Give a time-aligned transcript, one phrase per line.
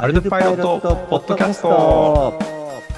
[0.00, 2.38] アルドパイロットポッドキャスト。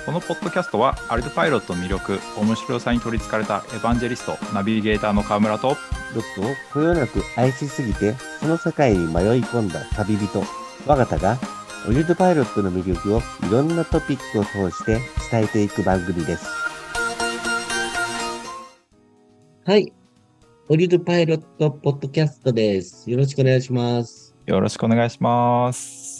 [0.04, 6.44] このポッドキャストはアルドパイロットの魅力面白さに取りつかれたエヴァンジェリストナビゲーターの川村とロックを
[6.74, 10.44] こよなく愛しすぎてその世界に迷い込んだ旅人
[10.86, 11.38] 我が田が
[11.88, 14.98] オリルドパイロットの魅力をいろんなトピックを通して
[15.30, 16.46] 伝えていく番組です。
[19.64, 19.90] はい。
[20.68, 23.10] オリルドパイロットポッドキャストです。
[23.10, 24.30] よろしくお願いします。
[24.50, 26.19] よろしくお願いします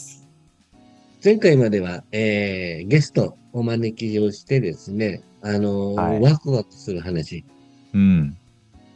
[1.23, 7.45] 前回までは、えー、ゲストお招きをしてですね、あのーはいワクワクする話、
[7.93, 8.35] うん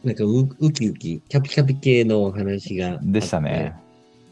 [0.03, 2.99] なんかウウキウキ、キャピキャピ系のお話が。
[3.03, 3.75] でしたね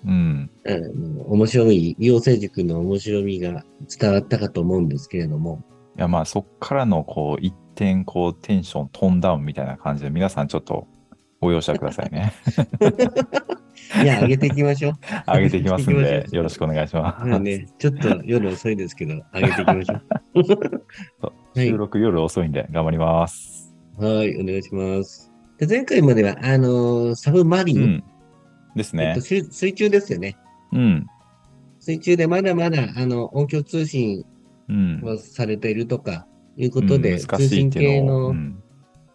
[0.06, 1.22] うんうん。
[1.28, 3.64] 面白い、養成塾の面白みが
[4.00, 5.64] 伝わったかと思うんですけれども。
[5.96, 10.88] いやまあそっからのこう一点こうテンショントーンダウンみたいな感じで皆さんちょっと
[11.44, 12.34] ご容赦くださいね。
[14.04, 14.94] いや、上げていきましょう。
[15.28, 21.60] 上げていきますんでよろしくお願いします、まあね、ちょっと夜遅いですけど、上げていきましょ う。
[21.60, 23.76] 収録夜遅いんで頑張ります。
[23.98, 25.32] はい、お願いします。
[25.60, 28.04] で前回までは、あのーサブマリン、うん。
[28.76, 29.10] ですね。
[29.10, 30.36] えっと、水水中ですよね。
[30.72, 31.06] うん。
[31.80, 34.24] 水中でまだまだ、あの、音響通信
[34.70, 35.02] うん。
[35.04, 38.34] をされているとか、いうことで、うん難通信系の、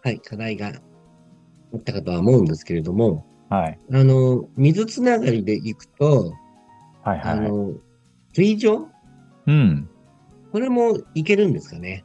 [0.01, 0.73] はい、課題が
[1.73, 6.33] あったかとは思うんですけれども、はいあの、水つながりでいくと、
[7.03, 7.73] はいはいあの、
[8.33, 8.87] 水上？
[9.47, 9.89] うん
[10.51, 12.03] これもいけるんですかね？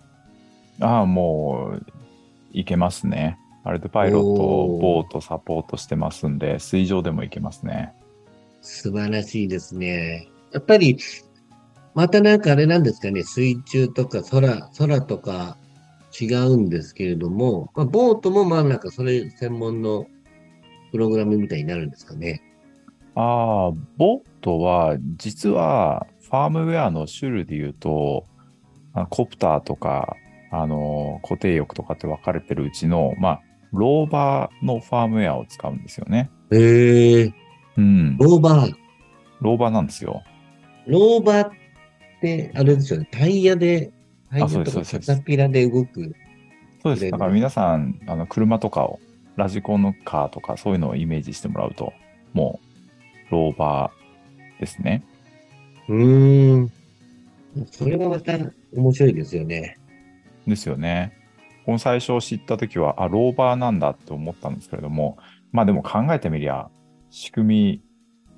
[0.81, 1.87] ああ、もう、
[2.53, 3.39] いけますね。
[3.65, 4.43] アルトパイロット
[4.79, 7.95] ボートサポートしてますんで、水上でもいけますね。
[8.61, 10.29] 素晴らしいですね。
[10.53, 10.99] やっぱり、
[11.95, 15.57] またなんかあれなんですかね、水中とか空、空とか
[16.19, 20.07] 違うんですけれども、まあ、ボートもまあなんかそれ専門の
[20.93, 22.43] プログラムみたいになるんですかね。
[23.17, 28.27] ああ、ボートは、実は、ファームウェアの種類で言うと、
[28.93, 30.17] あコプターとか、
[30.51, 33.43] あの、固定翼とかって分かれてるうちの、まあ、
[33.73, 36.31] ローバーのファームウェアを使うんですよね。
[36.53, 37.35] へえ、
[37.77, 38.17] うん。
[38.19, 38.75] ローバー。
[39.41, 40.23] ローバーなんですよ。
[40.87, 41.53] ローバーっ
[42.21, 43.93] て、あれですよね、タイヤで、
[44.43, 46.15] あそうですそうですキャタピラで動く。
[46.83, 47.01] そうです。
[47.03, 49.01] でだから皆さん、あの車とかを、
[49.37, 51.93] ラジコンのカーとか、そういうのをイメージしてもらうと、
[52.33, 52.61] も
[53.31, 55.05] う、ローバーですね。
[55.89, 56.73] うーん。
[57.71, 58.39] それがまた
[58.73, 59.79] 面白いですよね。
[60.47, 61.13] ですよね。
[61.65, 65.19] この最初知ったときは、あ、ローバーなんだって思ったんですけれども、
[65.53, 66.69] まあでも考えてみりゃ、
[67.11, 67.83] 仕組み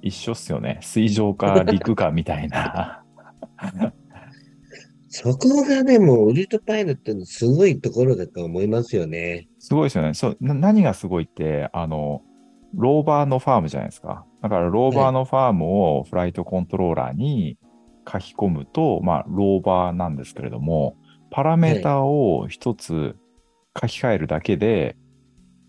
[0.03, 0.79] 一緒っすよね。
[0.83, 3.03] 水上か陸かみたいな。
[5.09, 9.49] そこがでも、オリートパイロットのすごいところだと思いますよね。
[9.59, 10.15] すごいですよね。
[10.15, 12.23] そうな何がすごいって、あの、
[12.75, 14.27] ローバーのファームじゃないですか。
[14.43, 17.57] だから、ローバーのファームをフライトコントローラーに
[18.11, 20.97] 書き込むと、まあ、ローバーなんですけれども、
[21.31, 23.17] パラメーターを一つ
[23.81, 24.97] 書き換えるだけで、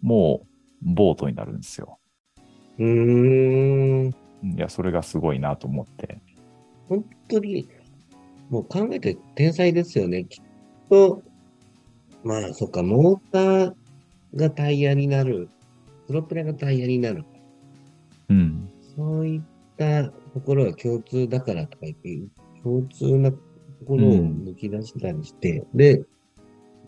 [0.01, 0.47] もう、
[0.93, 1.99] ボートになるんですよ。
[2.77, 4.15] うーん。
[4.43, 6.21] いや、それがすごいなと思って。
[6.87, 7.67] 本当に、
[8.49, 10.25] もう考えて天才ですよね。
[10.25, 10.43] きっ
[10.89, 11.21] と、
[12.23, 13.73] まあ、そっか、モーター
[14.35, 15.49] がタイヤになる。
[16.07, 17.25] プロペラがタイヤになる。
[18.29, 18.69] うん。
[18.95, 19.41] そういっ
[19.77, 22.19] たところが共通だからとか言って、
[22.63, 23.37] 共通なと
[23.85, 26.03] ころを抜き出したりして、で、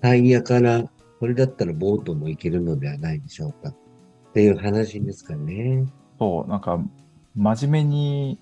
[0.02, 3.70] タイヤから、これだったらボートも行けるのではないでしょうか。
[3.70, 3.76] っ
[4.34, 5.86] ていう話ですかね。
[6.18, 6.82] そう、なんか、
[7.36, 8.40] 真面目に、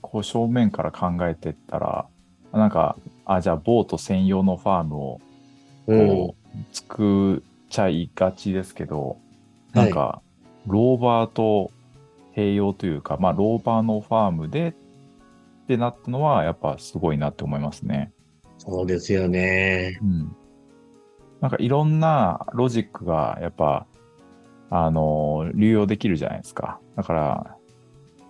[0.00, 2.06] こう、正面から考えてったら、
[2.54, 5.20] なんか、あ、じゃあ、ボート専用のファームを、
[5.86, 6.08] うん。
[6.08, 9.18] こう、作っちゃいがちですけど、
[9.72, 10.22] なんか、
[10.66, 11.70] ローバーと
[12.34, 18.12] 併用というか、まあ、ローバーのファームでってなったのは、やっぱすごいなって思いますね。
[18.58, 19.98] そうですよね。
[20.02, 20.36] うん。
[21.40, 23.86] なんかいろんなロジックがやっぱ、
[24.70, 26.80] あの、流用できるじゃないですか。
[26.96, 27.56] だから、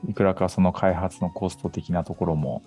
[0.09, 2.63] いくらかその開発のコスト的なところも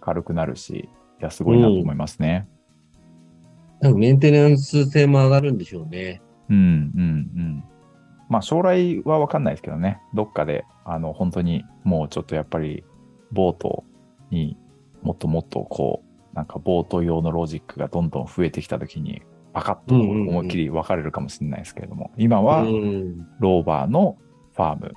[0.00, 0.88] 軽くなるし、い
[1.24, 2.48] や、すごいなと思いますね。
[3.80, 6.22] 多分メンテナンス性も上がるんでしょうね。
[6.48, 7.64] うん、うん、うん。
[8.28, 10.00] まあ将来はわかんないですけどね。
[10.14, 12.84] どっかで、あの、本当にもうちょっとやっぱり、
[13.32, 13.84] ボート
[14.30, 14.56] に
[15.02, 19.22] もっともっとこう、なんかボート用のロジックがどんどん増えてきたときに、
[19.52, 23.26] パカッと思いっきり分かれるかもしれないですけれども、今はうん。
[23.38, 24.16] ローバーの
[24.54, 24.92] ファーム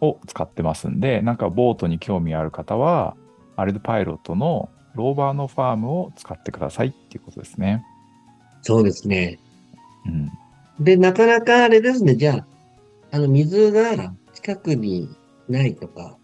[0.00, 3.16] を使ってますんで、なんかボートに興味ある方は、
[3.56, 7.84] アルドパイロットのローバーのファームを使ってくださいっていうことですね。
[8.62, 9.38] そうですね。
[10.06, 10.08] う
[10.80, 10.84] ん。
[10.84, 12.16] で、なかなかあれですね。
[12.16, 12.46] じゃあ、
[13.12, 15.08] あの、水が近くに
[15.48, 16.16] ないとか、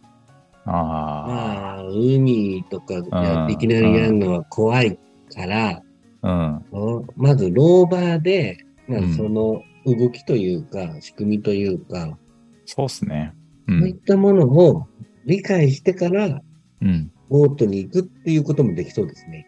[0.65, 4.99] あまあ、海とかやいきなりやるのは怖い
[5.35, 5.83] から、
[6.23, 6.29] あ。
[6.29, 6.65] うん。
[6.73, 12.19] おまずローバーで、まあうん、その動きというか、仕組みというか、
[12.67, 13.33] そうっすね。
[13.67, 13.79] う。
[13.79, 14.87] そういったものを
[15.25, 16.41] 理解してから、
[16.83, 17.11] うん。
[17.29, 19.47] ボートに行くっていうこともできそうですね。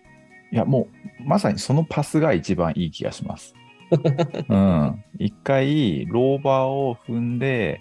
[0.53, 0.89] いや、も
[1.21, 3.55] う、まさにそのパスが一番いい気がします。
[4.49, 5.05] うん。
[5.19, 7.81] 一回、ローバーを踏んで、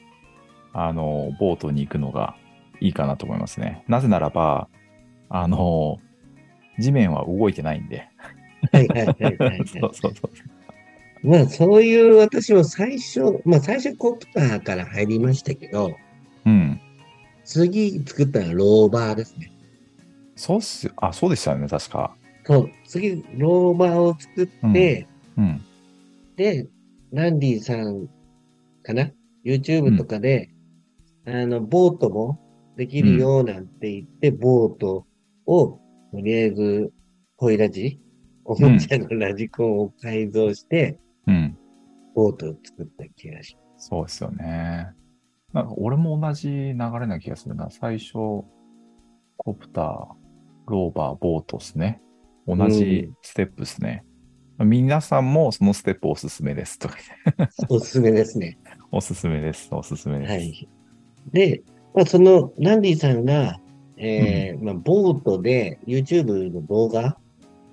[0.74, 2.36] あの、ボートに行くのが
[2.80, 3.84] いいかなと思いますね。
[3.88, 4.68] なぜならば、
[5.30, 6.00] あの、
[6.80, 8.07] 地面は動いてないんで。
[8.72, 9.62] はいはいはいはい、はい。
[9.68, 10.30] そうそうそ
[11.24, 11.28] う。
[11.28, 15.95] まあ、そういう私も最初、まあ、最初コプターから入りましたけど、
[16.45, 16.80] うん。
[17.44, 19.52] 次作ったのはローバーですね。
[20.39, 20.94] そうっすよ。
[20.95, 22.15] あ、そうでしたよね、確か。
[22.45, 25.06] そう、次、ローバーを作って、
[25.38, 25.62] うん。
[26.38, 26.65] で、
[27.12, 28.07] ランディさん
[28.83, 29.12] かな
[29.44, 30.50] ?YouTube とかで、
[31.25, 32.39] あの、ボートも
[32.77, 35.06] できるよなんて言って、ボート
[35.45, 35.81] を、
[36.12, 36.94] とりあえず、
[37.38, 38.00] トイラジ
[38.45, 40.97] おもちゃのラジコンを改造して、
[41.27, 41.57] うん。
[42.15, 44.88] ボートを作った気がしそうですよね。
[45.51, 47.69] なんか俺も同じ流れな気がするな。
[47.69, 48.13] 最初、
[49.38, 50.19] コプター、
[50.69, 52.01] ローバー、ボートですね。
[52.48, 54.06] 同じステップですね。
[54.60, 56.98] 皆さんもそのステップおすすめですとか。
[57.69, 58.57] おすすめですね。
[58.92, 59.69] おすすめです。
[59.71, 60.31] おすすめです。
[60.31, 60.69] はい。
[61.31, 61.63] で、
[61.94, 63.60] まあ、その、ランディさんが、
[63.98, 67.18] えーまあ、ボートで YouTube の動画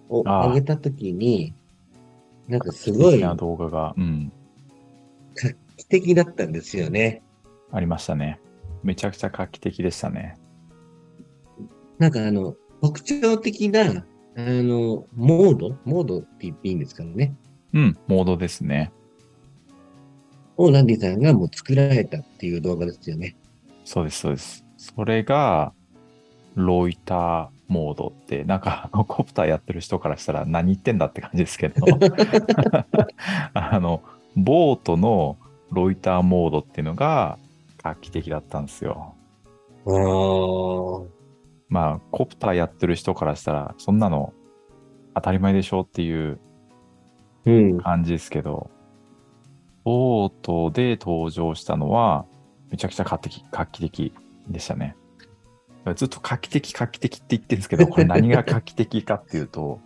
[0.09, 1.55] を上げたときに、
[2.49, 4.33] なんかすごいな動画が、うん、
[5.35, 7.23] 画期的だったんですよね。
[7.73, 8.41] ありましたね。
[8.83, 10.37] めちゃくちゃ画期的でしたね。
[11.99, 14.05] なんかあの、特徴的な、あ
[14.37, 15.77] の、モード？
[15.85, 17.35] モードって言っていいんですかね？
[17.73, 18.93] うん、モードですね。
[20.57, 23.37] をランディさんがもう作られたっていう動画ですよね。
[23.85, 24.65] そうです、そうです。
[24.77, 25.73] それが、
[26.55, 31.85] ロイターモードって、なんか、あのコプターやってる人からしたら何言ってんだって感じですけど、
[33.53, 34.03] あの、
[34.37, 35.37] ボートの
[35.71, 37.39] ロイターモードっていうのが
[37.83, 39.15] 画期的だったんですよ。
[39.87, 41.16] ああ。
[41.69, 44.33] まあ、コプターやってる人からしたら、そんなの
[45.15, 46.39] 当たり前でしょっていう
[47.47, 47.79] うん。
[47.79, 48.71] 感じですけど、
[49.85, 52.27] ボートで登場したのは、
[52.71, 54.13] めちゃくちゃ画期的画期的
[54.49, 54.97] でしたね。
[55.95, 59.81] ずっと画期的、画期的って言ってるんですけど、 これ何が画期的かっていうと、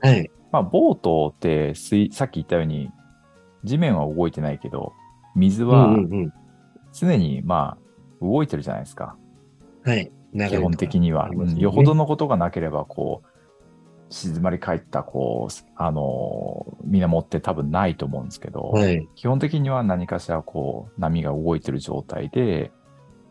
[0.00, 0.30] はい。
[0.50, 2.90] まあ、ボートって水、さっき言ったように、
[3.64, 4.94] 地面は動いてないけど、
[5.36, 6.32] 水うはんうんうん。
[6.92, 9.16] 常に、まあ、動いてるじゃないですか。
[9.84, 10.10] はい。
[10.34, 13.26] 基本的には、ねうんよほどのことがなければ、こう、
[14.12, 19.08] 静まり返った、こう、あの、水面って多分ないと思うんですけど、はい。
[19.14, 22.70] 基本的には何かしらこう波が動いてる状態で、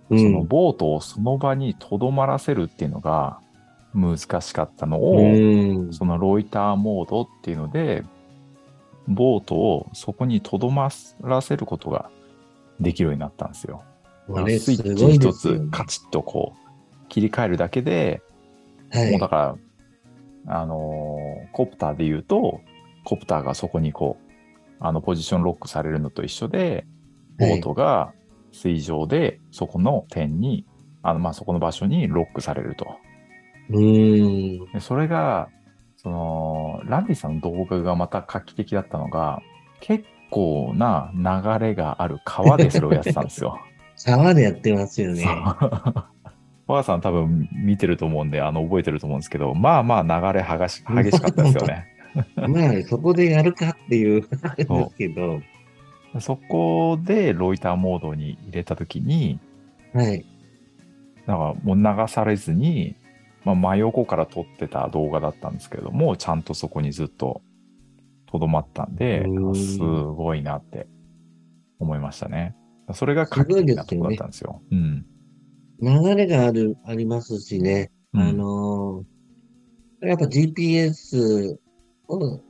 [0.09, 0.47] うそのん。
[0.47, 3.39] ボートをその場に留まらせるっていうのが
[3.93, 5.93] 難しかったのを、うん。
[5.93, 8.03] そのロイターモードっていうので、
[9.07, 10.89] ボートをそこに留ま
[11.21, 12.09] らせることが
[12.79, 13.83] できるようになったんですよ。
[14.27, 15.33] スイッチ一。
[15.33, 16.60] つカチッとこう
[17.11, 18.21] 切り替えるだけで、
[18.89, 19.27] はいもうだ。
[19.27, 19.55] から、
[20.47, 22.61] あのーコプターで言うと、
[23.03, 24.31] コプターがそこにこう、
[24.79, 26.87] あの、ポジションロックされるのと一緒で、
[27.37, 28.13] ボートが
[28.51, 30.65] 水上でそこの点に、
[31.03, 32.95] あの、まあ、そこの場所にロックされると。
[33.69, 34.71] うん。
[34.71, 35.49] でそれが、
[35.97, 39.41] その、ランディさんの動画がまた画期的だったのが、
[39.81, 43.59] 結構な流れがある川でそれをやってたんですよ。
[43.95, 45.25] 沢でやってますよね。
[46.71, 51.85] お母さん多分見てると思うんで、あの、覚えてると思うんですけど、まあまあ流れはがし激しかったですよね。
[52.35, 55.41] まあ、そこでやるかっていう、あれですけど、
[56.19, 59.39] そこでロイターモードに入れたときに、
[59.93, 60.25] はい。
[61.25, 62.95] だからもう流されずに、
[63.43, 67.41] まあ、真横から撮ってた動画だったんですけれども、ちゃんとそこにずっと
[68.27, 70.87] 留まったんでう、んすごいなって
[71.79, 72.55] 思いましたね。
[72.93, 74.61] それが画期的なところだったんですよ。
[74.71, 75.05] うん。
[75.81, 77.91] 流れがある、ありますしね。
[78.13, 79.11] うんあのー
[80.07, 81.59] やっぱ GPS
[82.07, 82.41] を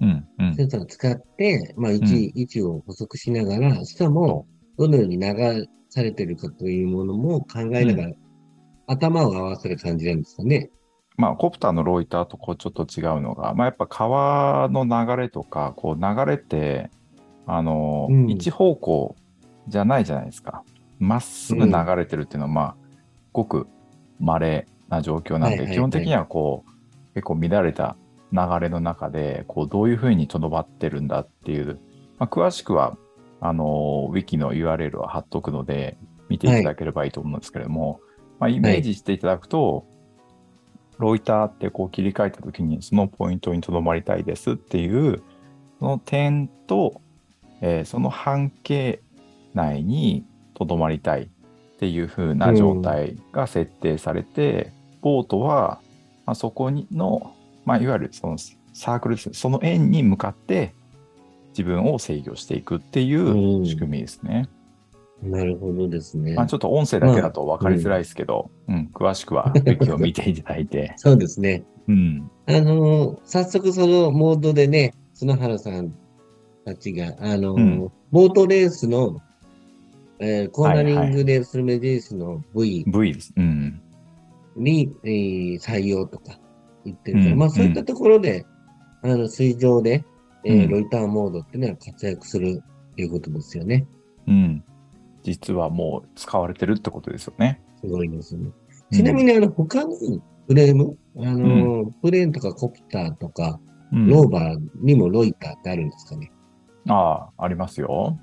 [0.00, 0.28] うん。
[0.38, 0.54] うん。
[0.54, 4.46] センサーを使って、まあ位置、位置を補足しながら、しかも、
[4.78, 8.12] どのように流されてるかというものも考えながら、
[8.86, 10.70] 頭を合わせる感じなんですかね。
[11.16, 16.90] まあ、コプターのロイターとこうちょっと違うのが、まあ、やっぱ川の流れとか、こう流れって、
[17.46, 19.16] あの、うん一方向
[19.68, 20.62] じゃないじゃないですか。
[20.98, 22.76] まっすぐ流れてるっていうのは、まあ、
[23.32, 23.66] ごく
[24.18, 27.96] 稀な状況なんで、基本的にはこう、結構乱れた
[28.32, 31.78] 流れの中で、こう、どういうふうにとどまってるんだっていう、
[32.18, 32.96] まあ、詳しくは、
[33.40, 35.98] あの、ウィキの URL を貼っとくので、
[36.28, 38.00] 見ていただければいいと思うんですけれども、
[38.38, 39.86] まあ、イメージしていただくと、
[40.98, 45.22] ロイターってこう切り替えたときに、そのポイントにとどまりたいですっていう、
[45.78, 47.00] その点と、
[47.60, 49.00] えーその半径
[49.54, 50.24] 内に
[50.56, 51.26] とどまりたいっ
[51.78, 54.72] ていう風な状態が設定されて、
[55.02, 55.80] ボートは、
[56.24, 57.34] まあ、そこにの、
[57.64, 58.38] まあ、いわゆるその
[58.72, 60.74] サークルですねその円に向かって
[61.50, 64.48] 自分を制御していくっていう仕組みですね。
[65.22, 66.34] なるほどですね。
[66.34, 69.52] まあ、ちょっと音声だけだと分かりづらいですけど、うん詳しくは
[69.94, 70.94] を見ていただいて。
[70.98, 71.64] そうですね。
[71.88, 72.30] うん。
[72.46, 75.94] あのー早速そのモードでね、角原さん
[76.64, 79.20] たちが、あのボートレースの、
[80.18, 83.32] えーコーナリングでスルメジェイスの V V です。
[83.36, 83.80] うん。
[84.56, 86.38] に、えー採用とか
[86.84, 88.46] 言ってるから、うんまあそういったところで、
[89.02, 90.04] あの水上で、
[90.44, 92.62] えーうんロイターモードっていうのは活躍する
[92.94, 93.86] ということですよね。
[94.26, 94.64] うん。
[95.22, 97.60] 実はもう使われてるってことですよね。
[97.80, 98.50] すごいですね。
[98.92, 99.94] ちなみに、あの、他の
[100.46, 103.58] フレーム、あのー、プレーンとかコプターとか、
[103.92, 106.30] うん、ローバーにもロイターってあるんですかね？
[106.88, 108.16] ああ、ありますよ。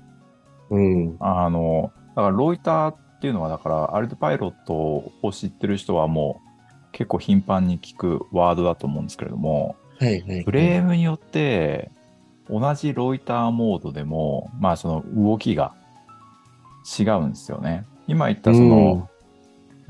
[0.70, 1.16] うん。
[1.20, 10.42] あの、だからロイターっていうのは、だからアルトパイロットを知ってる人はもう結構頻繁に聞くワードだと思うんですけれども、はいはい。
[10.42, 11.90] フレームによって
[12.48, 15.74] 同じロイターモードでも、まあその動きが
[16.98, 17.86] 違うんですよね。
[18.06, 19.08] 今言ったその、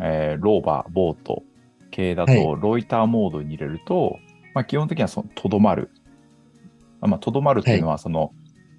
[0.00, 1.42] えーローバー、ボート
[1.90, 4.18] 系だはいと、ロイターモードに入れると、
[4.54, 5.90] まあ基本的にはそのとどまる。
[7.00, 8.32] あまあとどまるっていうのは、その、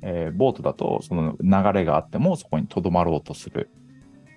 [0.08, 3.70] えーボートだとその流れがあってもそこにとどまろうとする。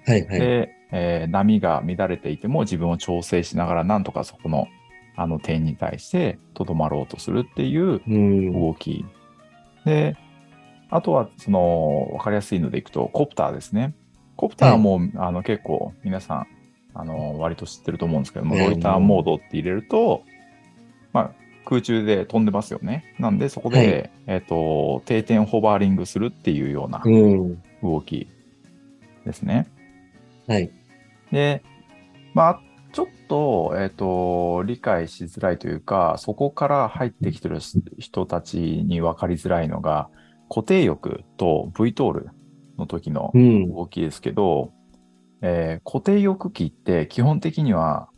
[0.06, 0.40] はいはい。
[0.40, 4.66] で、えー波が乱れていても自分を調整しながらなんとかそこの
[5.14, 8.52] あの点に対してとどまろうとするっていううん。
[8.52, 9.04] 動き。
[9.84, 10.16] で、
[10.90, 13.94] あとは、その、わかりやすいのでいくと、コプターですね。
[14.36, 16.46] コプターも、あの結構皆さん、
[16.94, 20.22] あの、割と知ってると思うんですけども、うんロイターモードって入れると、
[21.12, 21.32] まあ、
[21.68, 23.14] 空中で飛んでますよね。
[23.18, 27.62] なんで、そこで、はいえっ、と、定点ホバーリングするっていうようなうん。
[27.82, 28.26] 動き
[29.26, 29.68] ですね。
[30.46, 30.70] はい。
[31.30, 31.62] で、
[32.32, 32.60] まあ、
[32.94, 37.58] ちょっと、えっ、と、理解しづらいというか、そこから入ってきてる
[37.98, 40.08] 人たちに分かりづらいのが、
[40.48, 42.30] 固定翼と V トール
[42.78, 43.68] の時のうん。
[43.70, 44.72] 動きですけど、
[45.42, 48.08] えー固定翼機って基本的には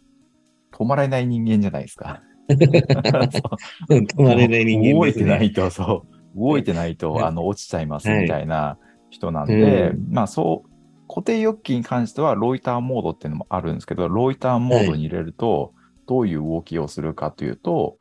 [0.73, 2.23] 止まれない人間じゃないですか。
[2.57, 5.13] 止まれない人間動い。
[5.13, 7.25] てないと、そう、動いてないと、はい。
[7.27, 8.79] あの、落ちちゃいますはいみたいな
[9.11, 10.71] 人なんで、うまあそう、
[11.09, 15.73] 固定翼機に関してはロイターモードっていうのもあるんですけど、ロイターモードに入れると、
[16.07, 17.99] どういう動きをするかというと、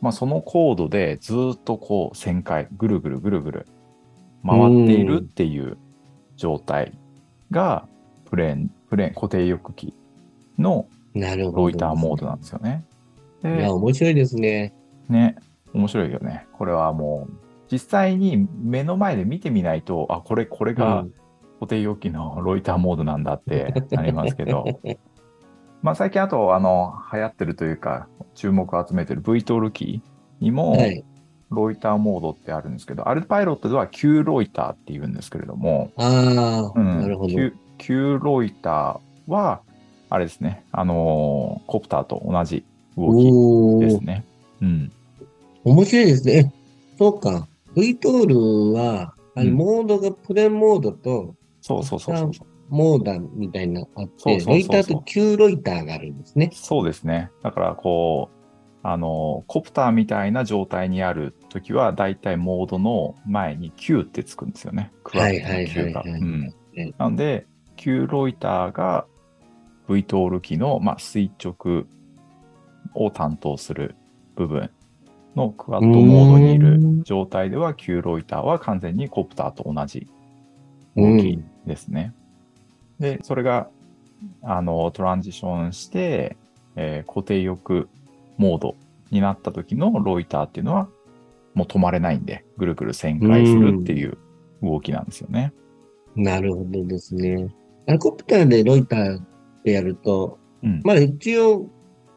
[0.00, 3.66] まあそのコードでずっとこう旋回、ぐるぐるぐるぐる
[4.44, 5.78] 回っているっていう
[6.36, 6.92] 状態
[7.50, 7.86] が、
[8.30, 9.94] プレーン、プレーン、固定翼機
[10.58, 10.88] の。
[11.14, 12.84] ロイターモードなんですよね。
[13.42, 14.74] でいや、面白いですね。
[15.08, 15.36] ね、
[15.72, 16.46] 面白いよね。
[16.52, 17.34] これはもう、
[17.70, 21.14] 実際に目の前で見てみないと、あ、これ、これがうん
[21.62, 24.64] 固定容器のロイターモードなんだってなりますけど、
[25.80, 31.04] まあ最近あと、あの、流行ってるというか、注目を集めてる V トールキーにも、はい。
[31.50, 37.28] ロイターモードってあるんですけど、アルパイロットでは Q ロイターって言うんですけれども、ああ、うんなるほど。
[37.28, 39.60] Q, Q ロイターは、
[40.08, 42.64] あれですね、あのーコプターと同じ
[42.96, 44.24] 動きですね。
[44.60, 44.92] うん。
[45.64, 46.32] 面白いですね。
[46.32, 46.52] え
[46.98, 47.48] そうか。
[47.74, 52.46] V トールは、あのうんモードがプレモードとそうそうそうそう。
[52.68, 56.50] モーダンみたいなのあって、ロイターと Q ロイターがあるんですね。
[56.52, 57.30] そうですね。
[57.42, 58.42] だから、こう、
[58.82, 64.90] あの、コプターみたいな状態にあるときは、だいたいモードの前に Q ってつくんですよね。
[65.04, 66.04] クワッドの Q が。
[66.98, 67.46] なので、
[67.76, 69.06] Q ロイターが
[69.88, 71.84] V トール機の、まあ、垂直
[72.94, 73.94] を担当する
[74.36, 74.70] 部分
[75.36, 80.06] のクワッドモードにいうるん状態では、Q ロイターは完全にコプターと同じ
[80.96, 82.12] うん動きですね。
[82.98, 83.68] で、それが、
[84.42, 86.36] あの、トランジションして、
[86.76, 87.86] えー固定翼
[88.38, 88.76] モード
[89.10, 90.88] になった時のロイターっていうのは、
[91.54, 94.16] もう止まれないんで、ぐるぐる旋回するっていう
[94.62, 95.52] 動きなんですよね。
[96.14, 97.48] なるほどですね。
[97.98, 99.20] コプターでロイター
[99.64, 100.80] でやると、うん。
[100.84, 101.68] まあ一応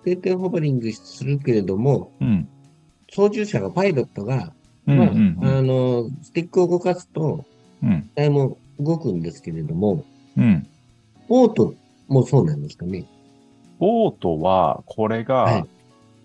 [0.05, 2.47] 定点ホバリングするけれども、うん。
[3.12, 4.53] 操縦者が、パイロットが、
[4.85, 4.97] うん。
[4.97, 5.38] まあ、うん。
[5.41, 7.43] あの、スティックを動かすと、
[7.81, 8.03] うん。
[8.03, 10.05] 機体も動くんですけれども、
[10.38, 10.67] うん。
[11.27, 11.74] ボート
[12.07, 13.05] もそうなんですかね。
[13.79, 15.65] ボートは、これが、はい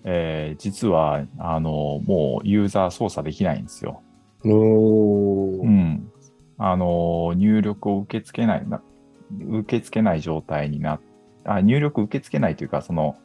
[0.02, 4.00] えー実は、あの、もうユーザー操作できないんですよ。
[4.44, 6.10] おーうん。
[6.56, 8.82] あの、入力を受け付けないな、
[9.46, 11.00] 受け付けない状態になっ
[11.44, 13.16] あ入力受け付けないというか、その、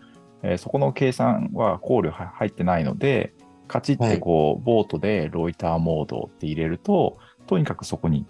[0.43, 3.33] えーそこの計算は考慮は入ってないので、
[3.67, 8.25] カチッてこう、ボートでロイターモードって入れると、とにかくそこに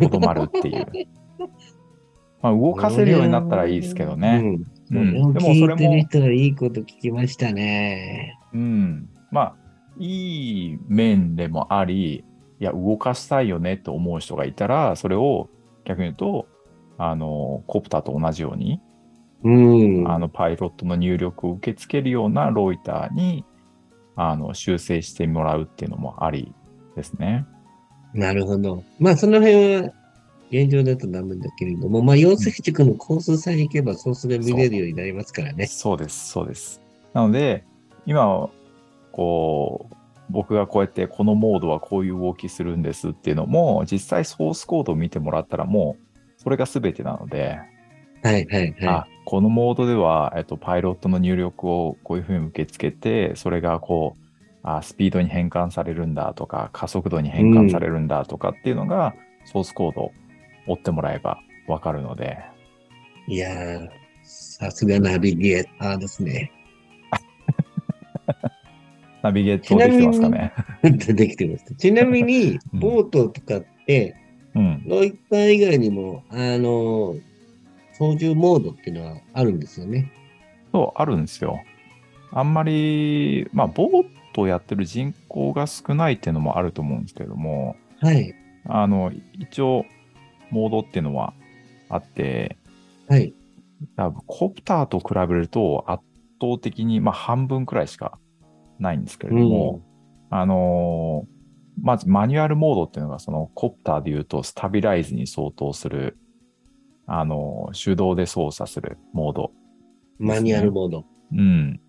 [0.00, 0.86] とどまるっていう。
[2.42, 4.40] まあ、動かせるようになったらいいですけどね。
[4.44, 4.64] うん。
[4.64, 8.38] そうんれをでもそれも聞いてる人はいいこと聞きましたね。
[8.52, 9.08] うん。
[9.30, 9.56] まあ、
[9.98, 12.24] いい面でもあり、
[12.60, 15.48] いや、動かしたいよねって思う人がいたら、それを
[15.84, 16.46] 逆に言うと、
[16.98, 18.80] あの、コプターと同じように、
[19.44, 19.50] う
[20.02, 20.10] ん。
[20.10, 23.44] あの、パイロットの入力を受け付けるようなロイターに、
[24.16, 26.52] あの、修正してもらうっていうのもあり
[26.94, 27.46] ですね。
[28.14, 28.82] なるほど。
[28.98, 29.92] まあ、その辺は
[30.50, 35.66] 現状だとダメだけれども、まあ、溶接軸のコースさえ行けば、ソースが見れるようになりますからね。
[35.66, 36.80] そうです、そうです。
[37.12, 37.64] なので、
[38.06, 38.48] 今、
[39.12, 39.96] こう、
[40.30, 47.58] 僕がこうやってこのモードはこういう動きするんですっていうのも、実際ソースコードを見てもらったらもう、それが全てなので、
[48.22, 54.20] はい、はい、はあ、このモードでは、えっと、パイロットの入力をこういうふうに受け付けて、それがこう、
[54.62, 60.12] あスピードに変換されるんだとか、加速度に変換されるんだとかっていうのが、ソースコードを
[60.68, 62.38] 追ってもらえばわかるので、
[63.26, 63.34] い。
[63.34, 63.88] いやー、
[64.22, 66.52] さすがナビゲーターですね。
[69.22, 70.52] ナビゲートできてますかね。
[70.84, 71.74] できてます。
[71.74, 74.14] ちなみに、うんボートとかって、
[74.54, 74.84] うん。
[74.86, 77.16] ロイター以外にも、あの、
[77.98, 80.12] 操縦モードっていうのはあるんですよね。
[80.72, 81.60] そう、あるんですよ。
[82.32, 88.34] あんまり、まあ、ボートをやってる人口が少ないっていうのもあると思うんですけれども、はい。
[88.66, 89.86] あの、一応、
[90.50, 91.32] モードっていうのは
[91.88, 92.58] あって、
[93.08, 93.32] はい。
[93.96, 96.02] 多分コプターと比べると圧
[96.40, 98.18] 倒的に、まあ、半分くらいしか
[98.78, 99.82] ないんですけれども、
[100.30, 101.36] あのー
[101.80, 106.18] まずマニュアルモードっていうのが、そのコプターで言うとスタビライズに相当する、
[107.06, 109.52] あのー手動で操作するモード
[110.18, 111.04] マニュアルモード。
[111.32, 111.80] うん。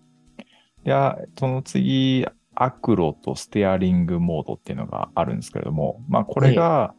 [0.84, 6.94] いや、その次、アクロとステアリングモードっていうのがあるんですけれども、まあ、これが、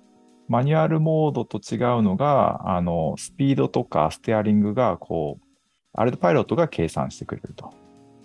[0.47, 5.45] マニュアルモードと違うのが、あの、スピードとかステアリングが、こう、
[5.93, 7.71] あれでパイロットが計算してくれると。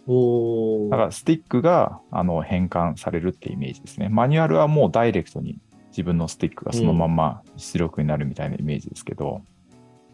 [0.07, 4.09] おーだから、スティックが、あの、変換されるってイメージですね。
[4.09, 5.59] マニュアルはもうダイレクトに
[5.91, 9.43] 自分のスティックがそのまんま出力になるみたいなイメージですけど、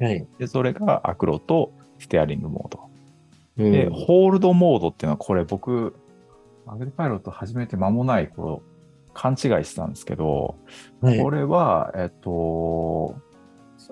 [0.01, 0.27] はい。
[0.39, 2.81] で、それがアクロとステアリングモード。
[2.85, 5.95] うんで、ホールドモードっていうのは、これ僕、
[6.67, 8.63] アグリパイロット始めて間もない頃、
[9.13, 10.57] 勘違いしてたんですけど、
[11.01, 13.17] はいこれは、えっと、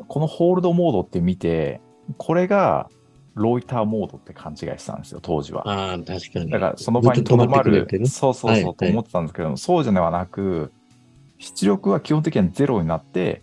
[0.07, 1.81] このホールドモードって見て、
[2.17, 2.89] これが
[3.35, 5.69] ロイターモードって勘違いしてたんですよ、当時は。
[5.69, 6.51] ああ、確かに。
[6.51, 10.73] だから、その場にとどまるそうそうそうとはい思ってたんですけど、そうじゃではなく、
[11.39, 13.43] 出力は基本的にはゼロになって、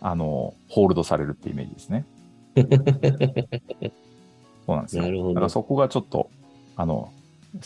[0.00, 2.06] あの、ホールドされるってイメージですね。
[4.66, 5.28] そうなんですよ。
[5.28, 6.30] だからそこがちょっと、
[6.76, 7.10] あの、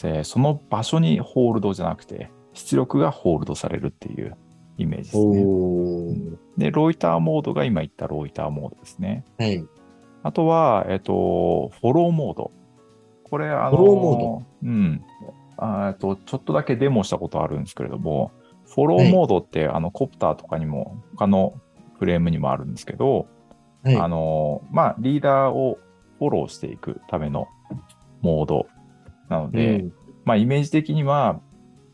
[0.03, 4.37] えーその場所にホールドじゃなくて、出力がホールドされるっていう
[4.79, 6.39] イメージですね。
[6.57, 9.25] で、ロイターモードが今言ったロイターモードですね。
[9.39, 9.65] はい。
[10.23, 12.51] あとは、えっと、フォローモード。
[13.25, 15.03] これ、あの、フォローモうん。
[15.57, 18.33] あえっと、ちょっとだけデモしたことあるんですけれども、
[18.67, 21.55] フォローモードって、あの、コプターとかにも、他の
[21.99, 23.27] フレームにもあるんですけど、
[23.83, 23.97] はい。
[23.97, 25.79] あの、まあ、リーダーを
[26.19, 27.49] フォローしていくための
[28.23, 28.67] モード
[29.29, 29.93] なので、うん
[30.25, 31.41] まあ、イメージ的には、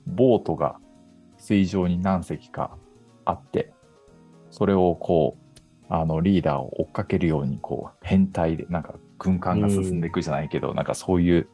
[0.06, 0.78] ボートが
[1.38, 2.76] 水上に何隻か
[3.24, 3.72] あって、
[4.50, 11.48] それをこう、あの、リーダーを追っかけるように、こう、変態で、なんか、軍艦が進んでいくじゃないけど、なんかそういう、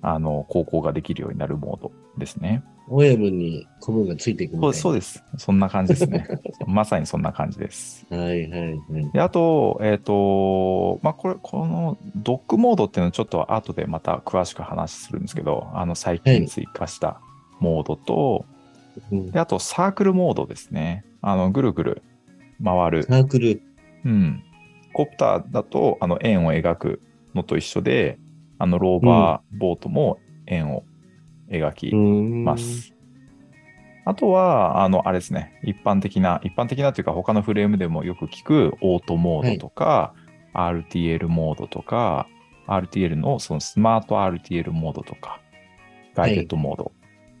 [0.00, 2.64] あの、航行ができるようになるモードですね。
[2.92, 4.74] 親分にコムがついていくみたいな。
[4.74, 5.22] そうです。
[5.38, 6.26] そんな感じですね。
[6.66, 8.04] まさにそんな感じです。
[8.10, 9.10] はいはいはい。
[9.12, 17.20] で、あと、えっ、と、まあ、これ、このドックモードっていうのをちょっと後でまた詳しく話するんですけど、あの、最近追加した
[17.60, 18.44] モードと、
[19.12, 21.04] うんで、あとサークルモードですね。
[21.22, 22.02] あの、ぐるぐる
[22.62, 23.02] 回る。
[23.04, 23.62] サークル。
[24.04, 24.42] うん。
[24.92, 27.02] コプターだと、あの、円を描く
[27.36, 28.18] のと一緒で、
[28.58, 30.82] あの、ローバーボートも円を
[31.50, 32.94] 描きまます。
[34.04, 40.14] あとは、あの、あれですね、一般的な、一般的なというか、他のフレームでもよく聞くオートモードとか、
[40.54, 42.26] RTL モードとか、
[42.66, 45.40] RTL のそのスマート RTL モードとか、
[46.14, 46.92] ガイデッドモード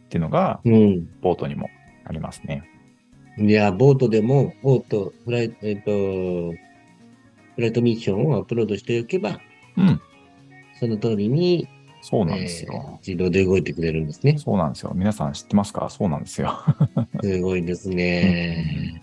[0.04, 1.08] っていうのが、うん。
[1.20, 1.70] ボートにも
[2.04, 2.64] ありますね。
[3.38, 6.52] いや、ボートでも、ボート、フライト、えっ、と、
[7.54, 9.40] フライトミッションをアップロードしておけば、
[9.76, 10.00] うん、
[10.78, 11.68] その通りに、
[12.02, 12.72] そうなんですよ。
[12.74, 14.36] えー自動で動いてくれるんですね。
[14.38, 14.92] そうなんですよ。
[14.94, 15.88] 皆さん知ってますか？
[15.90, 16.52] そうなんですよ。
[17.22, 19.02] すごいですね。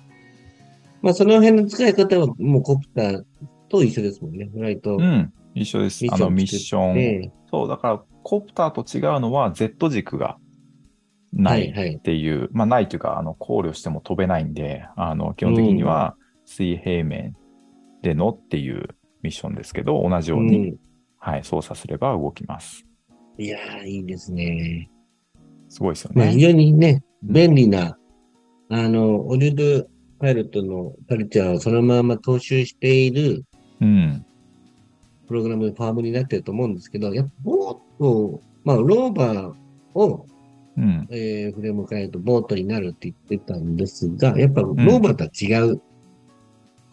[1.01, 3.23] まあ、その辺の使い方は、もうコプター
[3.69, 4.49] と一緒ですもんね。
[4.51, 5.31] フライトうん。
[5.53, 6.05] 一緒です。
[6.11, 7.31] あのミッション。
[7.49, 10.37] そう、だからコプターと違うのは Z 軸が
[11.33, 17.35] ないはいはいっていう、まあないというか、あの考慮しても飛べないんで、あの基本的には水平面
[18.01, 18.89] でのっていう
[19.21, 20.75] ミッションですけど、同じように、うん
[21.27, 22.85] はい、操作すれば動きます。
[23.37, 24.89] いやー、いいですね。
[25.67, 26.41] すごいですよまあ、非ね。
[26.41, 27.97] 常にね、うん便利な、
[28.69, 33.43] あの、オリュードパイロットのカルチャーをそのまま踏襲している
[33.81, 34.25] うん。
[35.27, 39.53] プログラムファームになってると思うんですけど、やっぱボート、まあ、ローバー
[39.95, 40.25] を、
[40.77, 41.07] うん。
[41.09, 45.81] えーフレーム変えるとボートになるって言ってたんですが、やっぱローバーとは違う、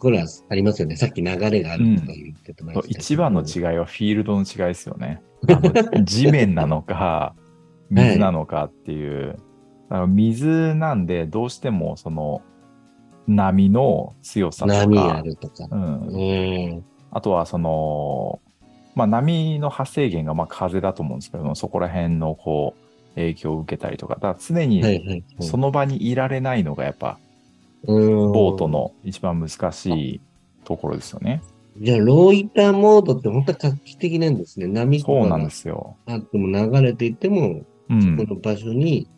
[0.05, 0.97] これはありますよね。
[0.97, 5.23] さっき流れがあるとか言ってましたけど、一番の違いはフィールドの違いですよね。
[6.03, 7.33] 地面なのか、
[7.89, 9.29] 水なのかっていう。
[9.89, 12.43] だから水なんで、どうしてもその
[13.25, 15.67] 波の強さとか、波があるとか。
[15.71, 16.83] うん、うん。
[17.09, 18.39] あとはその、
[18.93, 25.23] まあ、波の発生源がまあ風だと思うんですけども、そこら辺のこう影響を受けたりとか、だから常はいにはいはい。
[25.39, 27.24] その場にいられないのがやっぱうん
[27.85, 30.21] ボートの一番難しい
[30.63, 31.41] ところですよね。
[31.77, 34.67] じゃあ、ロイターモードって本当は画期的なんですね。
[34.67, 35.97] 波とかがそうなんですよ。
[36.05, 38.17] あっても流れていても、うん。
[38.17, 39.09] この場所に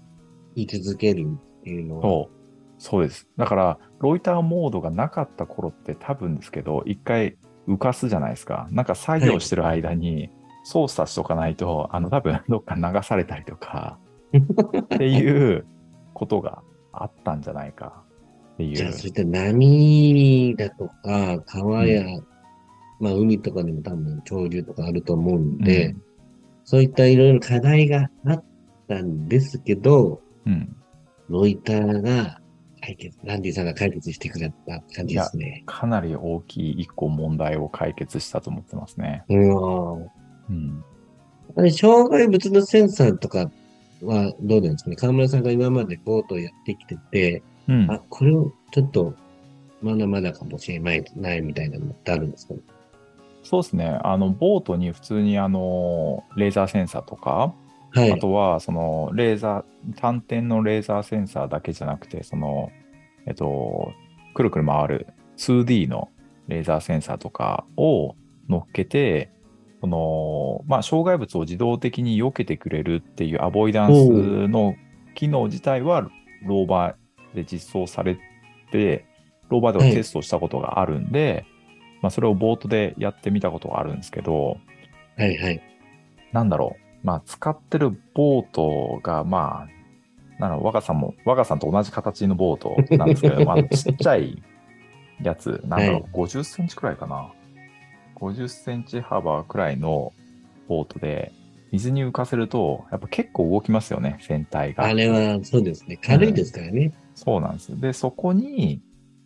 [0.56, 1.28] 居続ける
[1.60, 2.02] っていうのは。
[2.02, 2.38] そう。
[2.80, 3.28] そうです。
[3.38, 8.68] だから、ロイターモードがなかった頃って多分ですけど、一回浮かすじゃないですか。
[8.72, 10.30] なんか作業してる間に
[10.64, 14.00] 操作しとかないと、あの多分どっか流されたりとか、
[14.34, 15.66] っていう
[16.14, 18.04] ことがあったんじゃないか
[18.58, 18.92] っていうじゃあ、。
[18.92, 22.04] そういった波だとか、川や、
[23.00, 26.02] まあ、海とかでも多分、潮流とかあると思うんで、うん
[26.70, 28.44] そういったいろいろ課題があっ
[28.90, 30.76] たんですけど、うん。
[31.30, 32.42] ロイターが
[32.82, 35.64] 解決、ランディさんが解決してくれた感じですね。
[35.66, 39.24] かなり大きい一個問題を解決したと思ってますね。
[39.30, 39.96] うん。
[39.96, 40.06] う
[40.52, 40.84] ん。
[41.56, 43.50] あれ、障害物のセンサーとか
[44.04, 44.98] はどうなんですかね？
[44.98, 47.92] 河村さんが今までボートをやってきてて、うん。
[47.92, 49.14] あ、これをちょっと、
[49.82, 52.62] まだまだかもしれないないみたいなのってあるんですかね？
[53.44, 54.00] そうですね。
[54.04, 57.54] あの、ボートに普通にあの、レーザーセンサーとか、
[57.92, 58.12] はい。
[58.12, 62.70] あとは、その、レーザー、単点のレーザーセンサーだけじゃなくて、その、
[63.26, 63.94] えっと、
[64.34, 66.10] くるくる回る 2D の
[66.48, 68.16] レーザーセンサーとかを
[68.50, 69.30] 乗っけて、
[69.80, 74.76] その、まあ、障害物を自動的に避けてくれるっていうアボイダンスの
[75.16, 76.10] 機能自体は、
[76.44, 76.96] ローバー
[77.34, 78.18] で実装され
[78.72, 79.06] て、
[79.50, 81.46] ローバーではテストしたことがあるんで、
[82.02, 84.58] まあ、それをボートでやってみたことがあるんですけど、
[85.18, 85.62] はいはい。
[86.32, 94.42] なんだろう、まあ、使ってるボートが、まあ、なんだろう若さんも、若さんと同じ形のボートなんですけど、 まあ、ちっちゃい
[95.22, 97.32] やつ、なんだろう、はい50センチくらいかな。
[98.16, 100.14] 50センチ幅くらいの
[100.68, 101.32] ボートで、
[101.72, 104.86] 水に浮かせると、やっぱ結構動きますよね、船体が。
[104.86, 105.98] あれは、そうですね。
[105.98, 106.92] 軽いですからね。
[107.18, 107.82] そうなんです。
[107.82, 108.80] で、そこに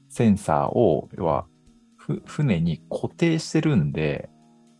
[0.07, 1.45] センサーを、要は、
[1.97, 4.29] ふ船に固定してるんで、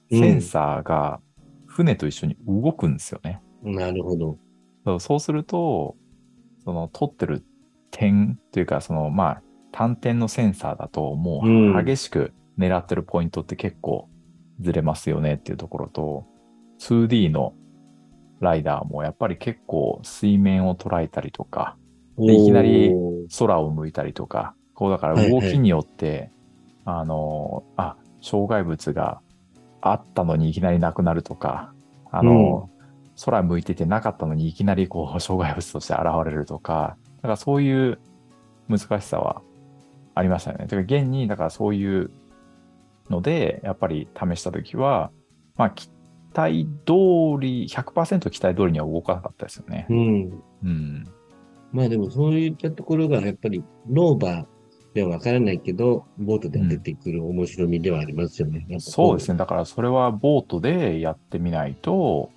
[0.10, 1.20] センサーが
[1.68, 3.42] 船と一緒に動くんですよね。
[3.64, 4.38] なるほど。
[4.86, 5.98] そうそうすると、
[6.64, 7.44] その撮ってる
[7.92, 9.42] 点というか、そのまあ
[9.74, 14.10] 単点のセンサーだともうんう激しく狙ってるポイントって結構
[14.62, 16.26] ずれますよねっていうところと、
[16.80, 17.54] 2D の
[18.40, 21.78] ライダーもやっぱり結構水面を捉えたりとか、
[22.26, 22.94] でいきなり
[23.38, 26.32] 空を向いたりとか、こうだからはいはい動きによって、
[26.86, 29.22] あの、あ、障害物が
[29.82, 31.74] あったのにいきなりなくなるとか、
[32.12, 32.70] あの、
[33.24, 38.00] 空向いててなかったのにいきなりこう 障害物として現れるとか、だからそういう
[38.68, 39.42] 難しさは
[40.16, 40.60] ありましたね。
[40.60, 42.12] だから現に、だからそういう
[43.10, 45.12] ので、やっぱり試したときは、
[45.56, 45.90] まあ期
[46.34, 46.94] 待通
[47.40, 49.94] り、100%期待通りには動かなかったですよねう。
[49.94, 50.44] ん。
[50.64, 51.04] うん。
[51.72, 54.46] まあでもそういったところがやっぱりローバー
[54.94, 58.66] ではわからないけど、ボートで出てくる面白みではありますよね。
[58.68, 58.80] ね。
[58.80, 59.38] そうですね。
[59.38, 62.30] だからそれはボートでやってみないと、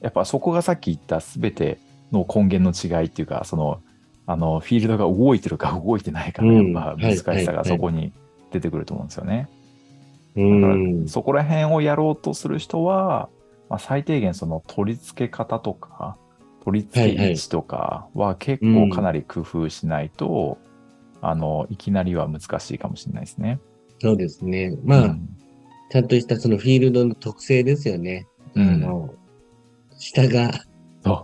[0.00, 1.78] やっぱそこがさっき言った全て
[2.10, 3.82] の根源の違いっていうか、その、
[4.26, 8.12] あの、フィールドが動いてるか動いてないかやっぱはい難しさがはいそこに
[8.50, 9.48] 出てくると思うんですよね。
[10.36, 11.08] うん。
[11.08, 13.28] そこら辺をやろうとする人は、
[13.68, 16.16] まあ、最低限その取り付け方とか、
[16.64, 20.58] 取り付け位置とかは結構かなり工夫しないと、
[21.20, 23.58] あの、いきなりは難しいかもしれないですね。
[23.98, 24.76] そうですね。
[24.84, 25.36] まあ、うん
[25.90, 28.28] ちゃんとしたそのフィールドの特性ですよね。
[28.54, 29.14] うんあの、
[29.98, 30.52] 下が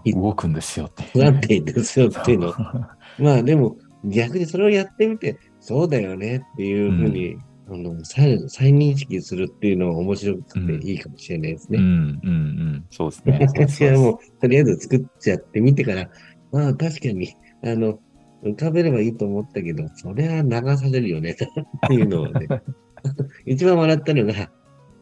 [0.04, 2.54] 動くんですよっていう不ね、安定ですよっていうの。
[3.18, 7.36] まあでも、逆にそれをやってみて、そうだよねっていうふうに
[7.68, 11.82] あの再再認識するっていうのは面白くうんていいかもしれないですうん、うね。
[11.82, 12.86] ん、うん。
[12.90, 13.38] そうですね。
[13.50, 16.08] 私はもう、とりあえず作っちゃってみてから、
[16.52, 17.98] まあ確かに、あの、
[18.44, 22.46] 浮かべればいいと思ったけど、それは流されるよね、 っていうのをね。
[23.46, 24.50] 一番笑ったのが、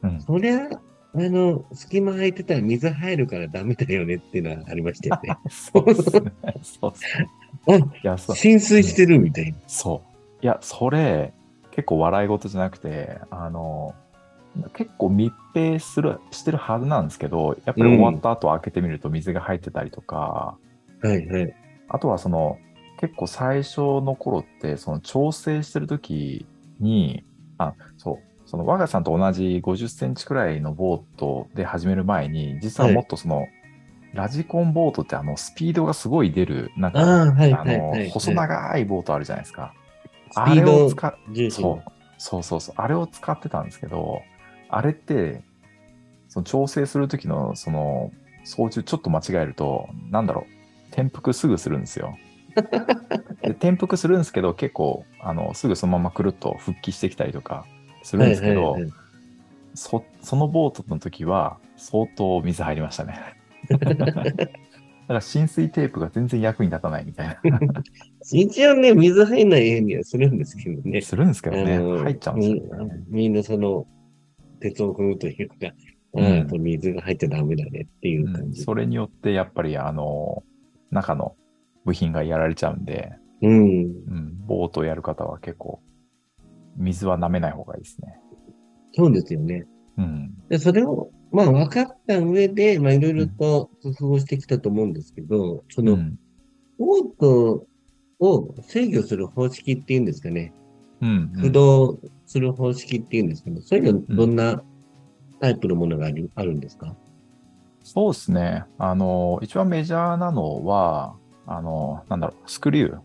[0.03, 0.68] うんそりゃ、
[1.16, 5.37] あの、隙間空いてたら水入るからダメだよねっていうのはありましたよね。
[5.48, 6.33] そうですね。
[6.62, 8.37] そうですね。
[8.37, 9.59] 浸水してるみたいな。
[9.66, 10.03] そ
[10.42, 10.44] う。
[10.44, 11.33] いや、それ、
[11.75, 13.95] 結構笑い事じゃなくて、あの、
[14.75, 20.57] 結構密閉する、してるはずなんですけど、やっぱり終わった後開けてみると水が入ってたりとか、
[21.03, 21.55] はいはい。
[21.89, 22.59] あとはその、
[23.01, 26.47] 結構最初の頃って、その調整してる時
[26.79, 27.25] に、
[27.59, 33.49] あ、そう、その我がさんと同じ50センチくらいのボートで始める前に、実はもっとその、
[34.13, 38.05] ラジコンボートってあのスピードがすごい出る、なんか、ああ、はいあはいはい。
[38.05, 39.75] の、細長いボートあるじゃないですか。
[40.35, 44.23] スピあれードを使っ重視そうそうそうそう、あれを使ってたんですけど、
[44.68, 45.42] あれって、
[46.29, 48.11] その調整するときのその
[48.44, 52.16] 操縦ちょっと間違えると、なんだろう、転覆すぐするんですよ。
[53.42, 57.66] で転覆するんですけど、結構あのすぐそのままくるっと復帰してきたりとか
[58.03, 58.92] するんですけど、はいはいはい
[59.75, 63.18] そそのボートの時は相当水入りましたね。
[63.68, 67.40] だから浸水テープが全然役に立たないみたいな。
[68.33, 71.01] 一応ね、水入んないようにはするんですけどね。
[71.01, 73.05] するんですけどね、入っちゃうんですよね。
[73.09, 73.87] みみんなその、
[74.61, 75.55] 鉄を踏むというか、
[76.15, 78.63] うんと水が入っちゃダメだねっていううん感じ。
[78.63, 80.43] それによってやっぱりあの
[80.91, 81.35] 中の
[81.85, 83.61] 部品がやられちゃうんで、うん。
[83.61, 85.83] うん、ボートをやる方は結構
[86.77, 88.17] 水は舐めない方がいいですね。
[88.93, 89.67] そうですよね。
[89.99, 90.35] うん。
[90.49, 96.19] で、それを、まあ分かった上で、まあいろいろと工夫をしてきたと思うんですけど、その、うん。
[96.79, 97.67] ボート
[98.20, 100.53] を制御する方式っていうんですかね。
[101.00, 101.29] うん。
[101.35, 103.61] 駆動する方式っていうんですかね。
[103.61, 104.62] そういうのどんな
[105.40, 106.94] タイプのものがあるあるんですか？
[107.83, 108.64] そうですね。
[108.79, 112.98] あの、一番メジャーなのは、あの、なんだろう、スクリュー。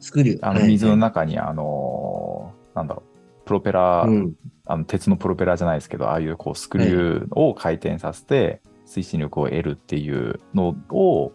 [0.00, 0.46] スクリュー。
[0.48, 4.34] あの、はい水の中に、あの、なんだろう、プロペラ、うん。
[4.64, 11.32] あの鉄のプロペラじゃないですけど、ああいうこうスクリューを回転させて、推進力を得るっていうのを、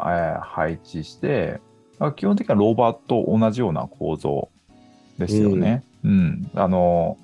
[0.00, 1.75] えー配置して、あ
[2.16, 4.48] 基本的にはローバーと同じような構造
[5.18, 5.82] ですよね。
[6.04, 6.50] うん。
[6.54, 7.16] あの、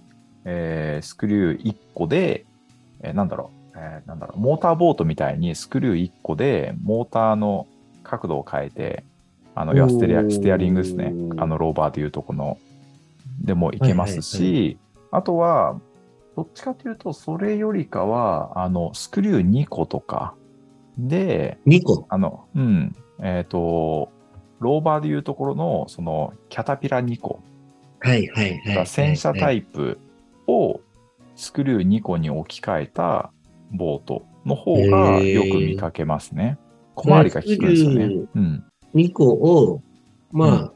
[0.44, 2.46] えースクリュー1個で、
[3.02, 7.66] えーなんだろう、えーなんだろう、モーターボートみたいにスクリュー1個でモーターの
[8.02, 9.04] 角度を変えて、
[9.54, 11.12] あの、要はステステアリングですね。
[11.36, 12.58] あの、ローバーでいうとこの、
[13.42, 14.76] でもいけますし、はい
[15.12, 15.78] あとは、
[16.36, 20.34] どっちかというと、それよりかは、あの、スクリュー2個とか
[20.96, 22.06] で、2個？
[22.08, 24.10] あの、うん、えっ、と、
[24.62, 27.40] ローバーでいうところの、その、キャタピラ2個
[28.00, 28.86] はいはいはいはい。
[28.86, 29.98] 戦車タイイプ
[30.46, 30.80] を
[31.36, 33.32] スクリュー2個に置き換えた
[33.70, 36.58] ボートの方がよく見かけますね。
[36.94, 38.04] 小回りが利くんですよね。
[38.34, 38.64] うん。
[38.94, 39.82] 2個を、
[40.30, 40.72] まあ、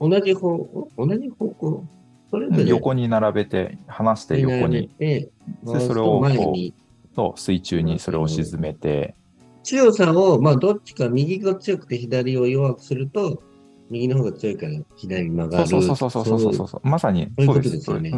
[0.00, 1.84] 同じ方、同じ方向、
[2.30, 5.30] それぞれ横に並べて、離して横に、て、
[5.64, 6.72] でそれをこう
[7.14, 9.14] そう水中にそれを沈めて、
[9.62, 13.42] 強さを、まあ、どっちか右が強くて左を弱くすると、
[13.90, 15.66] 右の方が強いから左に曲がる。
[15.66, 17.90] そうそうそうそうそうそうそうまさにそうです。
[17.90, 18.10] よね。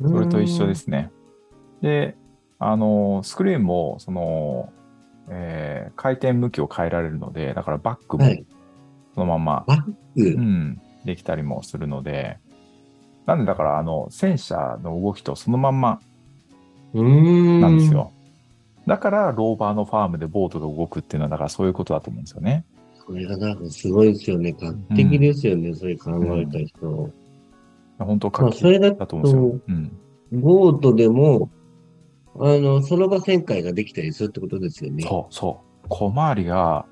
[0.00, 1.10] うん、それと一緒ですね。
[1.82, 2.16] で、
[2.58, 4.72] あのスクリーンもその、
[5.28, 8.24] えー、回転向きを変えられるので、だからバックも
[9.14, 9.84] そのまま、は
[10.16, 12.38] い、うん、できたりもするので、
[13.26, 16.00] なんでだからあの戦車の動きとそのまんま
[16.94, 18.12] なんですよ。
[18.86, 22.64] だから、ローバーのファームでボートが動くっていうのは、だからそういうことだと思うんですよね。
[22.94, 24.54] それがなんかすごいですよね。
[24.58, 25.74] 画期的ですよね。
[25.74, 27.10] そういう考えた人。
[27.98, 29.90] 本当、まあ、画期それだだと思うんですとよ。、
[30.32, 30.40] うん。
[30.40, 31.50] ボートでも、
[32.38, 35.02] あの、その場旋回ができたりするってことですよね。
[35.02, 35.86] そうそう。
[35.88, 36.86] 小回りが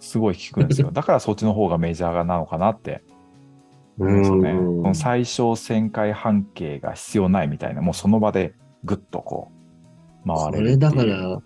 [0.00, 0.90] すごい効くんですよ。
[0.92, 3.02] だからそっちの方がメジャーなのかなって
[3.98, 8.54] うん最小旋回半径が必要ないみたいな、もうその場で
[8.84, 9.53] ぐっとこう
[10.26, 10.66] 回それる。
[10.66, 11.40] れだから、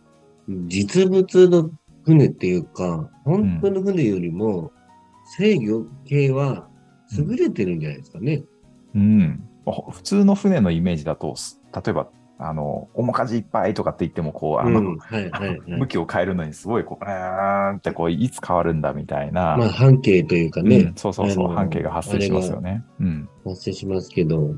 [0.67, 1.71] 実物の
[2.05, 4.73] 船っていうか、本当の船よりも
[5.37, 6.69] 制御系は
[7.17, 8.45] 優れてるんじゃないですかね。
[8.95, 9.45] うん。
[9.65, 15.87] ほ普通の船のイメージだと、す例えば、あの、面舵いっぱいとかって言っても、こう、あの、うん、はいはいはい向。
[15.89, 19.57] きを変えるのにすごい、こう、うーんって、こう、いつ変わるんだみたいな。
[19.57, 22.85] まあ半径というかねうん、、そうそうそう、半径が発生しますよね。
[23.01, 23.29] うん。
[23.45, 24.55] 発生しますけど、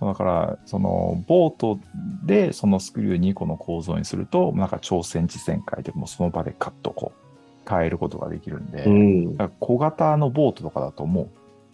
[0.00, 1.78] だから、その、ボート
[2.24, 9.36] で、そのスクリュー2個の構造にすると、なんか超センチ旋回でもうその場でカッとこう、変えることができるんで、うん。
[9.60, 11.28] 小型のボートとかだともう、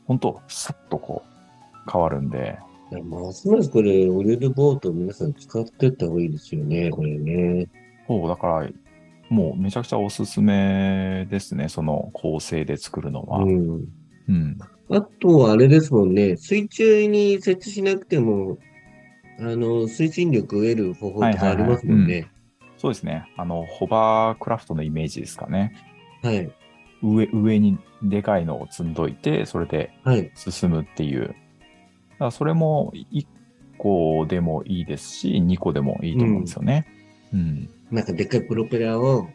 [0.07, 2.59] 本当さっとこう、変わるんで、
[3.05, 7.69] ますますこれ、オレルボート皆さん使ってった方がいいですよね、これね。
[8.07, 8.69] そう、だから、
[9.29, 13.43] もうめちゃくちゃおすすめですね、その構成で作るのは。
[13.43, 13.83] う
[14.29, 14.35] うん。
[14.35, 14.59] ん。
[14.91, 18.59] あとはあれですもんね、水中に設置しなくても、
[19.39, 22.31] あの、推進力を得る方法とかありますもんね。
[22.79, 23.27] そうですね。
[23.37, 25.75] あの、ホバークラフトのイメージですかね。
[26.23, 26.51] はい。
[27.03, 30.31] 上、上にでかいのを積んどいて、それではい。
[30.35, 31.29] 進むっていう。
[31.29, 31.37] だか
[32.27, 33.27] らそれも1
[33.79, 36.87] 個でもいいですし、2個でもいいと思うんですよね。
[37.33, 37.69] うん。
[37.91, 39.29] なんかでっかいプロペラを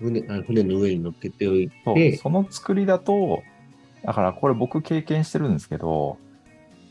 [0.00, 3.42] 船あ船の上に乗っけておいて、その作りだと、
[4.06, 6.16] だからこれ僕経験してるんですけど、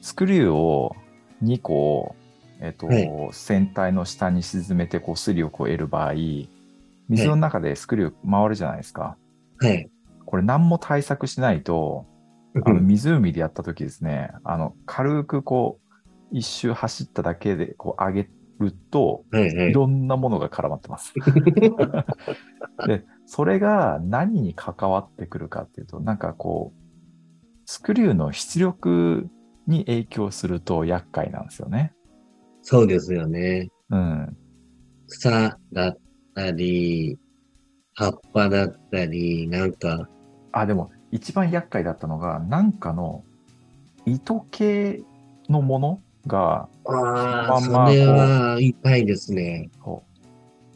[0.01, 0.95] スクリューを
[1.41, 2.13] 2個、
[2.59, 6.13] えっと、はい船体の下に沈めてこう水力を得る場合、
[7.07, 9.17] 水の中でスクリュー回るじゃないですか。
[9.59, 9.89] はい。
[10.25, 12.05] これ何も対策しないと、
[12.65, 15.95] あの湖でやった時ですね、あの軽くこう
[16.31, 19.71] 一周走っただけでこう上げると、い。
[19.71, 21.13] ろんなものが絡まってます。
[22.87, 26.84] で、それが何に関わってくるかっていうと、なんかこう、
[27.65, 29.27] スクリューの出力
[29.67, 31.93] に影響すると厄介なんですよね。
[32.61, 33.69] そうですよね。
[33.89, 34.37] うん。
[35.07, 35.97] 草だっ
[36.33, 37.17] たり、
[37.93, 40.07] 葉っぱだったり、なんか、
[40.51, 43.23] あ、でも一番厄介だったのが、なんかの
[44.05, 45.01] 糸系
[45.49, 49.69] のものが、ああ、そまんまれは痛いですね。
[49.83, 50.15] そう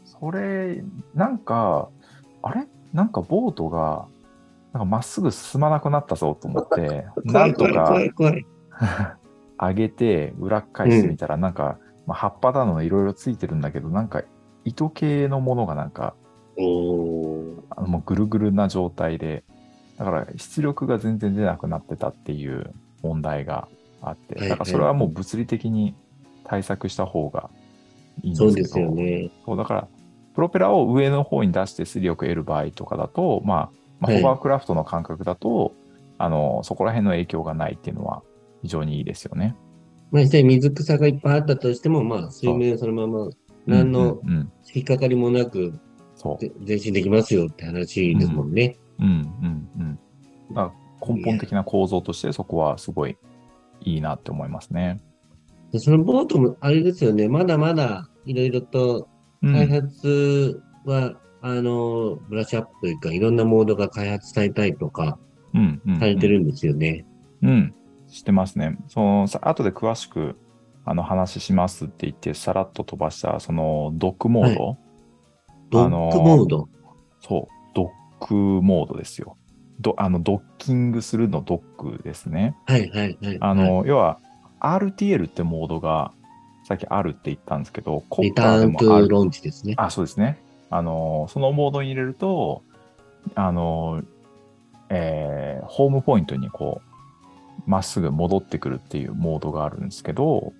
[0.04, 0.82] それ、
[1.14, 1.88] なんか、
[2.42, 2.66] あれ？
[2.92, 4.06] なんかボートが、
[4.72, 7.96] なんかまっすぐ進まなくなったぞと思って、 なんとか
[9.58, 14.22] 上げて裏返してみたら、なんか、まあ、葉っぱだのいろいろついてるんだけど、なんか
[14.64, 16.14] 糸系のものがなんか、
[16.56, 19.44] あのもうぐるぐるな状態で、
[19.98, 23.68] だから出力が全然出なくなってたっていう問題が
[24.00, 25.94] あって、だからそれはもう物理的に
[26.44, 27.50] 対策した方が
[28.22, 29.30] いいんですけど、そうですよね。
[29.44, 29.88] そうだから、
[30.34, 35.74] プロペラを上の方に出して出力を得る場合とかだと、まあ、まあ、はいホバークラフトの感覚だと、
[36.18, 38.22] あの、そこら辺の影響がないっていうのは
[38.62, 39.56] 非常にいいですよね。
[40.10, 43.30] まあ、実際水草がいっぱいあったとしても、まあ、水面そのまま、
[43.66, 44.20] 何の
[44.74, 45.78] 引っかかりもなく、
[46.66, 48.76] 前進できますよって話ですもんね。
[48.98, 49.98] うんうんうん。
[51.00, 53.16] 根本的な構造としてそこはすごい
[53.80, 55.00] いいなって思いますね。
[55.72, 59.08] でそのボートも、あれですよね、まだまだいろいろと
[59.42, 65.18] うん開発は、あの、ブラッシュアップというか、いろんなモードが開発されたりとか、
[65.54, 67.04] うんうんうんされてるんですよね。
[67.42, 67.74] うん、
[68.06, 68.78] してますね。
[68.88, 70.36] そのさ後で詳しく
[70.84, 74.76] あの話しますって言って、さらっと飛ばしたそのドックモード、
[75.70, 76.68] ドックモード？
[77.20, 77.88] そう、ドッ
[78.20, 79.36] クモードですよ。
[79.80, 82.54] ドあのドッキングするのドックですね。
[82.66, 83.38] はいはいはい。
[83.40, 84.20] あの、要は
[84.60, 86.12] RTL ってモードが
[86.64, 89.74] さっきあるって言ったんですけど、コリッカーでターントローンチですね。
[89.78, 90.38] あ、そうですね。
[90.70, 92.62] あの、そのモードに入れると、
[93.34, 94.02] あの、
[94.88, 96.80] えーホームポイントにこ
[97.66, 100.52] う、まっすぐ戻ってくるっていうモードがあるんですけど、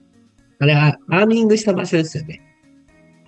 [0.61, 2.41] あれはアーミングした場所ですよね。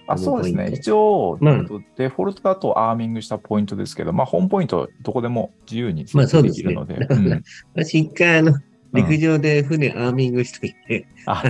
[0.06, 0.70] あそうですね。
[0.72, 6.98] 一応、まあえっとデフォルトだとアーミングしたポイントですけど、まあ、ホームポイントどこでも自由に設定まあそうできるので。
[6.98, 7.42] だからうん
[7.74, 8.54] 私一回あの、
[8.92, 11.42] 陸上で船アーミングしといて、あ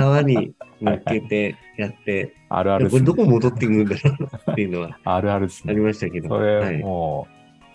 [0.00, 3.14] 川に 乗っけてやって、あるあるこれど。
[3.14, 4.10] こ戻ってくるんだろ
[4.46, 5.82] うっていうのは あるあるですありね。
[5.82, 6.28] ましたけど。
[6.28, 6.82] そはれ、い。
[6.82, 7.34] もう、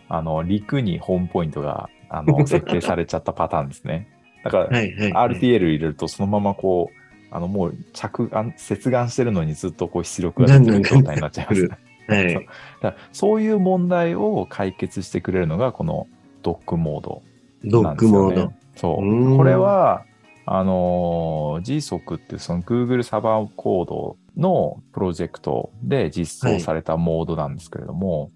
[0.10, 4.08] あの、陸にホームポイントが、あの、設定されちゃったパターンですね。
[4.44, 4.70] だから。
[4.70, 7.04] RTL 入れると、そのままこう、
[7.36, 11.70] あの、もう着眼、接眼してるのにずっとこう出力が出てる状態になっちゃいます、ね。
[12.08, 12.34] はい。
[12.34, 12.48] だか
[12.82, 16.08] らそういう問題を解決してくれるのが、この
[16.44, 17.24] ドックモード
[17.64, 18.54] ドックモード。
[18.76, 19.38] そう。
[19.38, 20.06] これは、
[20.45, 28.32] あのー GSOC っていうその Google サーバーコードのプロジェクトで実装されたモードなんですけれども、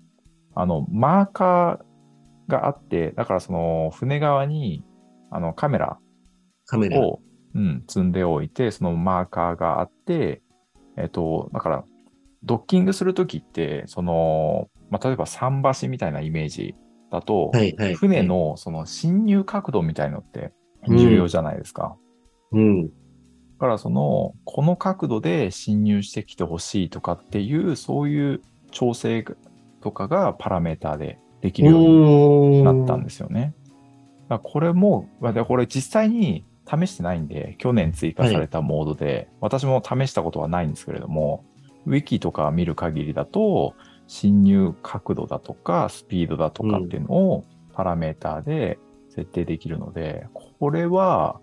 [0.56, 4.84] あの、マーカーがあって、だからその船側に
[5.32, 5.98] あのカメラ
[6.66, 7.02] カメラ。
[7.02, 7.22] を、
[7.56, 10.42] うん、積んでおいて、そのマーカーがあって、
[10.98, 11.84] えっと、だから、
[12.44, 16.76] ドッキングするときって、その、まあ、例えば桟橋みたいなイメージ
[17.12, 17.96] だと、はいはい。
[17.96, 18.24] 船。
[18.24, 20.52] のその侵入角度みたいのって
[20.88, 21.96] 重要じゃないですか。
[22.52, 22.88] うん。
[22.88, 22.92] だ
[23.60, 29.26] からその、この角度で侵入してきてほしいとかっていう、そういう調整
[29.82, 33.54] とかがパラメーターでできるようにおなったんですよね。
[34.30, 35.10] だからこれも、
[35.48, 41.44] これ実際に試してないんで、去年追加されたモードで、私も試したことはないんですけれども、
[41.86, 43.74] ウィキとか見る限りだと、
[44.08, 48.78] 侵入角度だとか、スピードだとかっていうのをパラメーターで
[49.18, 50.28] 設定できるので、
[50.60, 51.40] これは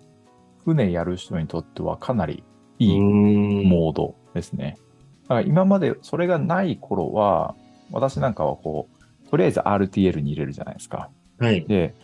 [0.64, 2.44] 船やる人にとってはかなり
[2.80, 3.68] ういいん。
[3.68, 4.76] モードですね。
[5.24, 7.56] だから今までそれがない頃は、
[7.90, 8.88] 私なんかはこ
[9.26, 11.10] う、とりあえず RTL に入れるじゃないですか。
[11.40, 11.64] はい。
[11.66, 11.94] で、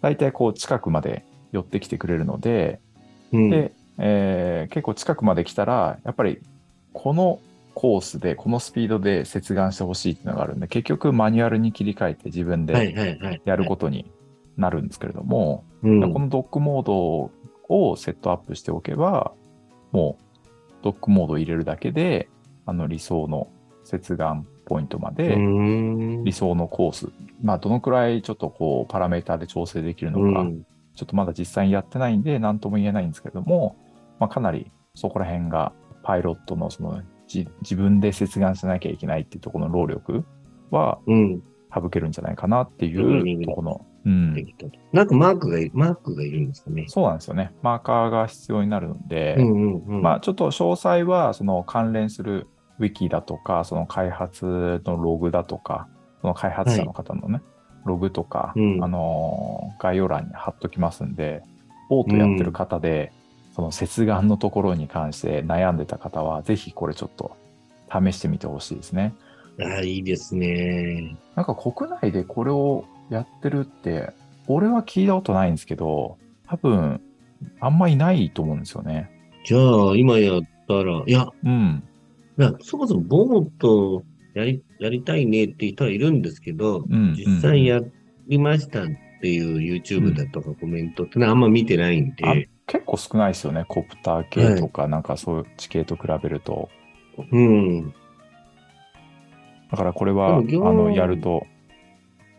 [0.00, 2.78] 大体こう近くまで寄ってきてくれるので、
[3.32, 3.50] うん。
[3.50, 6.38] で、えー結構近くまで来たら、やっぱり
[6.92, 7.40] この
[7.74, 13.40] コースで、このスピードで接岸してほしいっていうのがあるんで、結局マニュアルに切り替えて自分はいで。
[13.44, 14.06] やることに
[14.58, 16.12] なるんですけれども、うん。
[16.12, 17.30] このドックモード
[17.68, 19.32] をセットアップしておけば、
[19.92, 20.44] もう
[20.82, 22.28] ドックモードを入れるだけで、
[22.66, 23.48] あの理想の
[23.84, 24.24] 接岸
[24.66, 27.08] ポイントまで、うん理想のコース、
[27.42, 33.76] まあどのくらいちょっとこうパラメーターで調整できるのか、うんちょっとまだ実際にやってないんで、何とも言えないんですけれども、
[34.18, 40.24] まあ、かなりそこら辺がパイロットのそのじ自分で接岸しなきゃいけないっていうところの労力
[40.72, 41.42] はうん。
[41.74, 44.34] 省けるんじゃないかなっていうんうところの、うん
[44.92, 46.86] なんかマークがい、マークがいるんですかね。
[46.88, 47.52] そうなんですよね。
[47.60, 50.02] マーカーが必要になるので、うんうんうん。
[50.02, 52.46] まあちょっと詳細はその関連する
[52.78, 55.88] ウィキだとか、その開発のログだとか、
[56.22, 57.42] その開発者の方のね、
[57.84, 61.42] ログとか、うんあのー概要欄に貼っときますんで、
[61.90, 63.12] ボートやってる方で、
[63.54, 67.36] その接岸のところに関して悩んでた方は、ぜひこれちょっと
[67.92, 69.14] 試してみてほしいですね。
[69.60, 71.16] ああ、いいですね。
[71.34, 74.12] なんか国内でこれをやってるって、
[74.46, 77.00] 俺は聞いたことないんですけど、多分、
[77.60, 79.10] あんまいないと思うんですよね。
[79.44, 81.82] じゃあ、今やったら、いや、うん。
[82.38, 84.04] いやそもそもボート
[84.34, 87.14] やり、やりたいねって人はいるんですけど、うん。
[87.14, 87.80] 実際や
[88.28, 88.86] りましたっ
[89.20, 93.64] ていう YouTube だとかコメントってのはあんま見てないんあで、結構少ないですよね。
[93.66, 96.68] コプター系とか、なんかそういう地形と比べると。
[97.32, 97.92] うん、
[99.70, 101.46] だからこれは、あの、やると、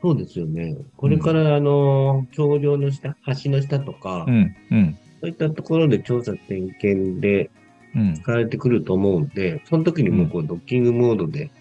[0.02, 0.78] そうですよね。
[0.96, 7.52] これから、あの、橋梁の下、橋の下とか、うん、うん、そういったところで調査点検で
[7.96, 11.52] うん、使われてくると思うんで、その時にもうこうドッキングモードで、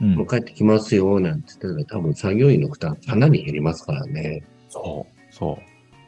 [0.00, 0.26] うんもう。
[0.26, 4.42] 帰ってきますよ、なんて言ったら多分作業員の負担かなり減りますからね。
[4.68, 5.56] そう、そう。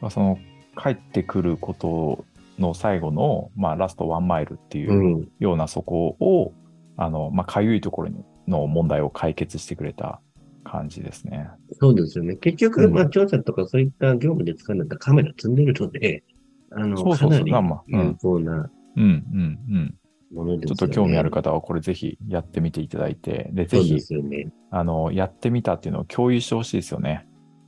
[0.01, 0.39] まあ、その、
[0.81, 2.25] 帰ってくること
[2.57, 6.53] の最後の、まあ、ラストワンマイルっていううんようなそこを、
[6.97, 10.21] あの、まあ、かゆいところにの問題を解決してくれた
[10.63, 11.49] 感じですね。
[11.79, 12.35] そうですよね。
[12.35, 16.23] 結局、うんまあ、調査とかそういった業務で使うんだったらカメラ積んでるので、
[16.71, 19.95] あの、そうそうそうかなり有効なうん、うん、うん。
[20.31, 20.75] ものですよね。
[20.77, 24.51] ちょっと興味ある方はこれぜひやってみていただいて、で、ぜひね。
[24.71, 27.27] あの、やってみたっていうのを共有してほしいですよね。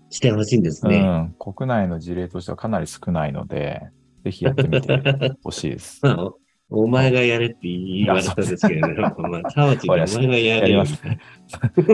[0.09, 0.97] してほしいんですね。
[0.97, 1.35] うん。
[1.53, 3.81] 国内の事例としてはかなり少ないので、
[4.23, 5.01] ぜひやってみて
[5.43, 5.99] ほしいです。
[6.03, 6.31] まあ、
[6.71, 10.83] おお前がやれって言われたんですけれども、まあ、沢地がお前がやれよ。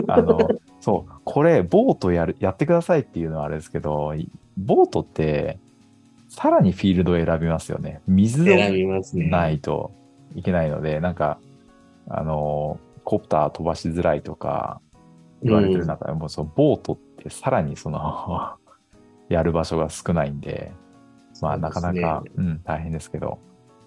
[0.06, 0.48] あの、
[0.80, 5.58] そう、これ、ボートやる、やってくださいっていうのはあれですけど、いボートって、
[6.28, 8.00] さらにフィールドを選びますよね。
[8.06, 8.72] 水選
[9.26, 9.30] を。
[9.30, 9.92] ないと
[10.36, 11.38] いけないので、なんか、
[12.08, 14.80] あの、コプター飛ばしづらいとか
[15.42, 18.56] 言われてる中で、もうそのボートってさらにその、
[19.28, 20.72] やる場所が少ないんで、
[21.40, 23.38] まあ、なかなか、うん、大変ですけど、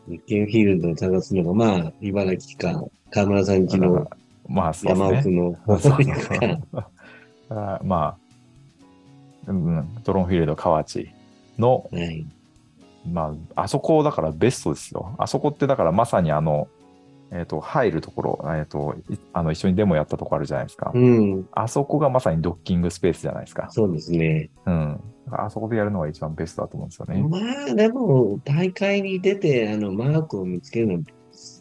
[0.07, 4.07] 日経フィールドを探すのが、まあ、茨城か、河村さん家の
[4.47, 5.39] まあ、そうですね。
[5.39, 8.17] 山奥のそうま
[9.47, 11.13] あ、うん、ドローンフィールド河内
[11.57, 12.25] の、はい。
[13.09, 15.15] まあ、あそこだからベストですよ。
[15.17, 16.67] あそこってだからまさにあの、
[17.33, 20.91] えっ、と、入るところ、えっ、と、いあの、一緒にデモやったところあるじゃないですか。
[20.93, 21.47] うん。
[21.53, 23.67] あそこがまさにドッキングスペースじゃないですか。
[23.71, 24.49] そうですね。
[24.65, 25.01] うん。
[25.31, 27.23] あそこでやるのが一番ベストだと思うんですよね。
[27.23, 27.37] ま
[27.71, 31.03] あ、でも、大会に出て、あの、マークを見つけるの、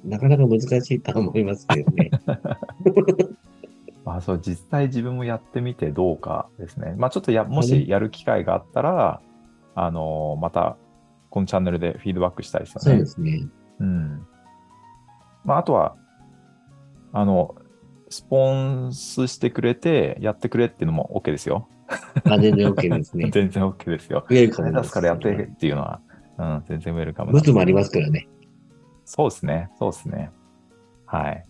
[0.04, 2.10] なかなか難しいとは思いますけどね。
[4.04, 6.94] まあ、そう、実際自分もやってみてどうかですね。
[6.96, 9.20] まあ、ちょっとや、もしやる機会があったら、
[9.76, 10.76] あのまた、
[11.28, 12.82] このチャンネルでフィードバックしたいですよね。
[12.82, 13.48] そうですね。
[13.78, 14.26] うん。
[15.44, 15.96] まあ、あとは、
[17.12, 17.54] あの、
[18.08, 21.68] スポンスしてくれて、やってくれっていうのも OK ですよ。
[22.24, 23.30] あ、全然 OK ですね。
[23.32, 24.24] 全然 OK ですよ。
[24.28, 26.00] ウェルカム金出すからやってっていうのは、
[26.38, 27.32] うん、全然ウェルカム。
[27.32, 28.28] ブツもありますすからね。
[29.04, 29.70] そうですね。
[29.78, 30.30] そうですね。
[31.06, 31.46] はい。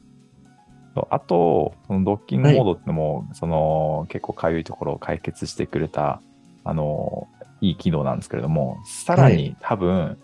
[1.09, 6.20] あと、そのドッキングモードってのも、その結構かゆいところを解決してくれた、
[6.64, 7.28] あの、
[7.61, 10.18] いい機能なんですけれども、さらに多分、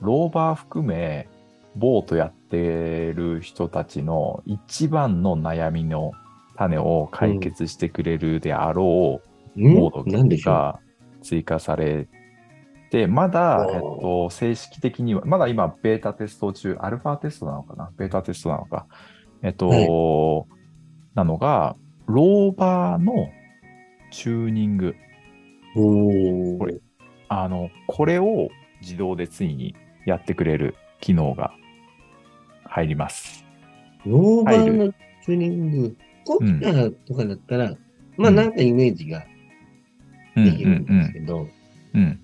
[0.00, 1.28] ローバー含め、
[1.76, 6.12] ボートやってる人たちの一番の悩みの
[6.56, 9.22] 種を解決してくれるであろ
[9.56, 9.74] う、ん？
[9.74, 10.80] モードが
[11.22, 12.08] 追加され
[12.90, 17.90] て、まだ、えっと、正式的には、まだ今、ベータテスト中、アルファテストなのかな？
[17.96, 18.86] ベータテストなのか？
[19.42, 20.46] えっと、
[21.14, 21.76] なのが、
[22.06, 23.28] ローバーの
[24.10, 24.94] チューニング。
[25.74, 26.80] これ
[27.28, 28.48] あの、これを
[28.80, 31.52] 自動でついにやってくれる機能が
[32.70, 33.44] 入ります。
[34.06, 37.74] ローバーのチューニング、コプターとかだったら、
[38.16, 39.24] まあなんかイメージが
[40.36, 41.48] うんできるんうんですけど、
[41.94, 42.20] うんうん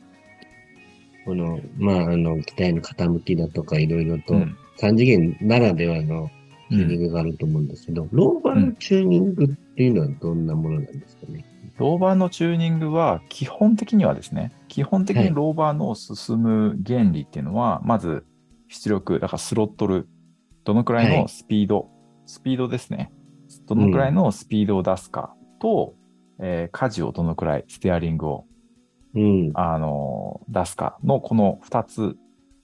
[1.27, 4.57] この、まああの、機体の傾きだとかいろいろと、うん。
[4.79, 6.31] 3次元ならではの
[6.71, 11.45] チューニングがあると思うんですけど、ローバーのチューニングっていうのはどんなものなんですかね？
[11.79, 18.25] ローバーのチューニングは基本的にはですね、基本的にローバーの進む原理っていうのは、まず
[18.69, 20.07] 出力、だからスロットル、
[20.67, 21.89] どのくらいのスピード、
[22.27, 23.13] スピードですね。
[23.67, 25.95] どのくらいのスピードを出すかと、
[26.41, 28.45] えー舵をどのくらい、ステアリングを、
[29.15, 29.53] うん。
[29.55, 32.17] あのー出すかのこの2つ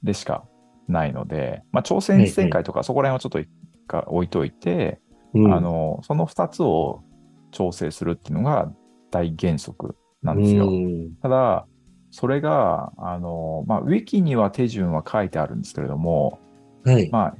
[0.03, 0.45] でしか
[0.89, 3.49] ないので、まあ、挑戦旋回とかそこら辺はちょっと一
[3.87, 5.01] 回置いといて、
[5.33, 7.05] うんあのその2つを
[7.53, 8.73] 調整するっていうのが
[9.13, 10.69] 大原則なんですよ。
[10.69, 11.67] うんただ、
[12.11, 16.41] それが、あの、まあ、ウィキには手順は書いてあるんですけれども、
[16.85, 17.09] はい。
[17.11, 17.37] まあ、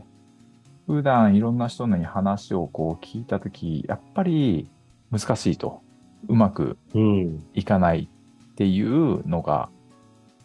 [0.93, 4.69] 普段いろんな人に話をこう聞いたとき、やっぱり
[5.11, 5.81] 難しいと。
[6.29, 7.43] うまくうん。
[7.55, 9.71] いかないっていうのが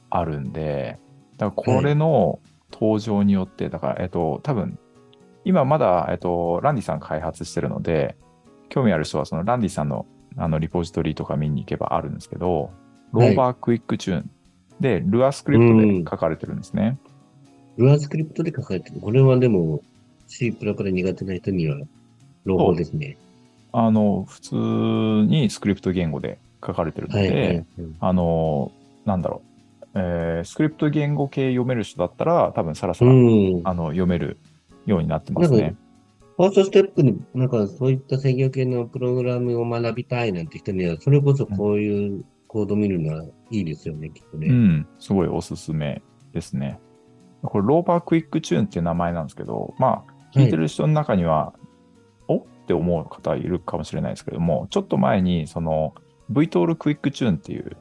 [0.10, 1.00] あるんで、
[1.36, 2.40] だからこれの
[2.72, 4.80] 登場によって、だから、えっと、多分、
[5.44, 8.16] 今まだ、えっと、ランディさん開発してるので、
[8.70, 10.06] 興味ある人はそのランディさんの
[10.38, 12.72] あのリポジトリとか見に行けばあるんですけど、
[13.12, 14.30] Rover QuickTune
[14.80, 16.98] で、 Lua スクリプトで書かれてるんですね。
[17.76, 19.02] Lua スクリプトで書かれてる。
[19.02, 19.82] これはでも
[20.28, 21.78] C プ苦手な人には
[22.46, 23.18] 朗報ですね。
[23.72, 27.66] あの、普通にスクリプト言語で書かれてるので、はいはいはい。
[28.00, 28.72] あの、
[29.06, 29.42] なんだろ
[29.82, 33.62] う、えースクリプト言語系読める人だったら、多分さらさら、うん。
[33.64, 34.38] あの読める
[34.86, 35.76] ようになってますね。
[36.38, 44.48] ファーストステップに、なんかそういった制御系のプログラムを学びたいなんて人には、それこそこういうコード見るのはいいですよね、きっとね。
[44.48, 46.02] うん、すごいおすすめ
[46.34, 46.80] ですね。
[47.42, 51.54] これ、 Rover QuickTune っていう名前なんですけど、まあ、聞いてる人の中には、
[52.28, 52.40] お？
[52.40, 55.94] って思う方いるかもしれないですけども、ちょっと前に、その、
[56.32, 57.78] VTOL クイックチューンっていう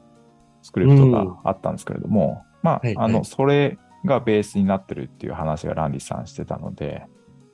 [0.61, 3.05] スクリプトがあったんですけれども、まあ、はいはい。
[3.05, 7.05] あの、それがベースになってるっていう話がランディさんしてたので、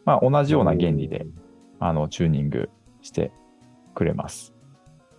[0.05, 1.25] まあ、同じような原理で、
[1.79, 2.69] あの、チューニング
[3.01, 3.31] して
[3.95, 4.53] くれます。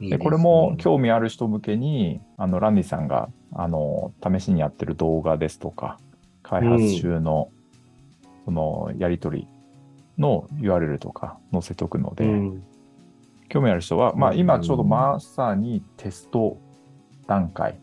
[0.01, 0.19] いいすね。
[0.19, 5.99] でこれも興味ある人向けに、あのランディさんがあの試しにやってる動画ですとか、
[6.43, 7.49] 開発中の,、
[8.45, 9.49] そのやり取り
[10.19, 12.63] の URL とか載せとくので、うん。
[13.49, 16.59] 興味ある人は、まあ、うん今ちょうどまさにテスト
[17.27, 17.79] 段階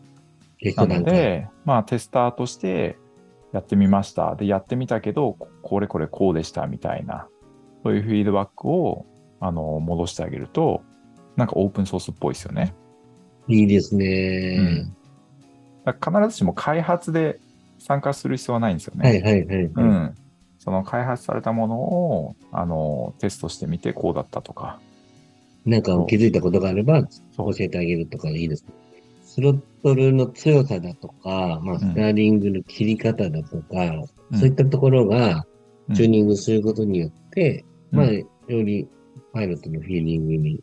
[0.76, 0.86] な。
[0.86, 2.98] ので、まあ、テスターとして
[3.52, 4.34] やってみました。
[4.36, 7.28] で、やってみたけど、ここれこれこうでしたみたいな、
[7.82, 9.06] そういうフィードバックを
[9.40, 10.82] あの戻してあげると、
[11.36, 12.74] なんかオープンソースっぽいですよね。
[13.48, 14.86] いいですね。
[15.84, 17.40] だから必ずしも開発で
[17.78, 19.08] 参加する必要はないんですよね。
[19.08, 19.64] はいはいはい。
[19.64, 20.14] うん。
[20.62, 24.80] その開発されたものをあのテストしてみてこうだったとか。
[25.64, 27.04] なんか気づいたことがあれば
[27.36, 28.72] 教えてあげるとかいいですね。
[29.22, 33.84] スロットルの強さだとか、まあ、スターリングの切り方だとか、
[34.30, 35.46] うんそういったところが
[35.88, 38.88] うんチューニングすることによって、うんまあ、より
[39.32, 40.60] パイロットのフィーリングに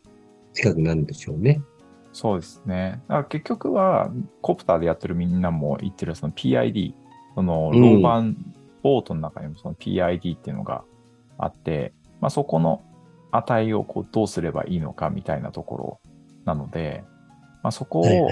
[0.52, 1.62] 近くなるんでしょうね。
[2.12, 3.00] そうですね。
[3.06, 6.94] だから結局は、コプターでやってるみんなも言ってるその PID、
[7.36, 8.36] そのうんローバン
[8.82, 10.84] ボートの中にもその PID っていうのが
[11.38, 12.82] あって、まあ、そこの
[13.32, 16.00] 値をこうどうすればいいのかみたいなところ
[16.44, 17.04] なので、
[17.62, 18.30] まあ、そこを。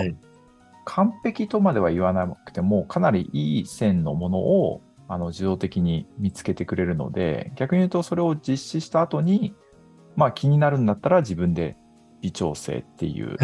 [0.90, 9.54] 完璧とまでは言わなくても、かなりいい線のものをあの自動的に見つけてくれるので、逆に言うとそれを実施した後に、
[10.16, 11.76] まあ気になるんだったら自分で
[12.22, 13.36] 微調整っていう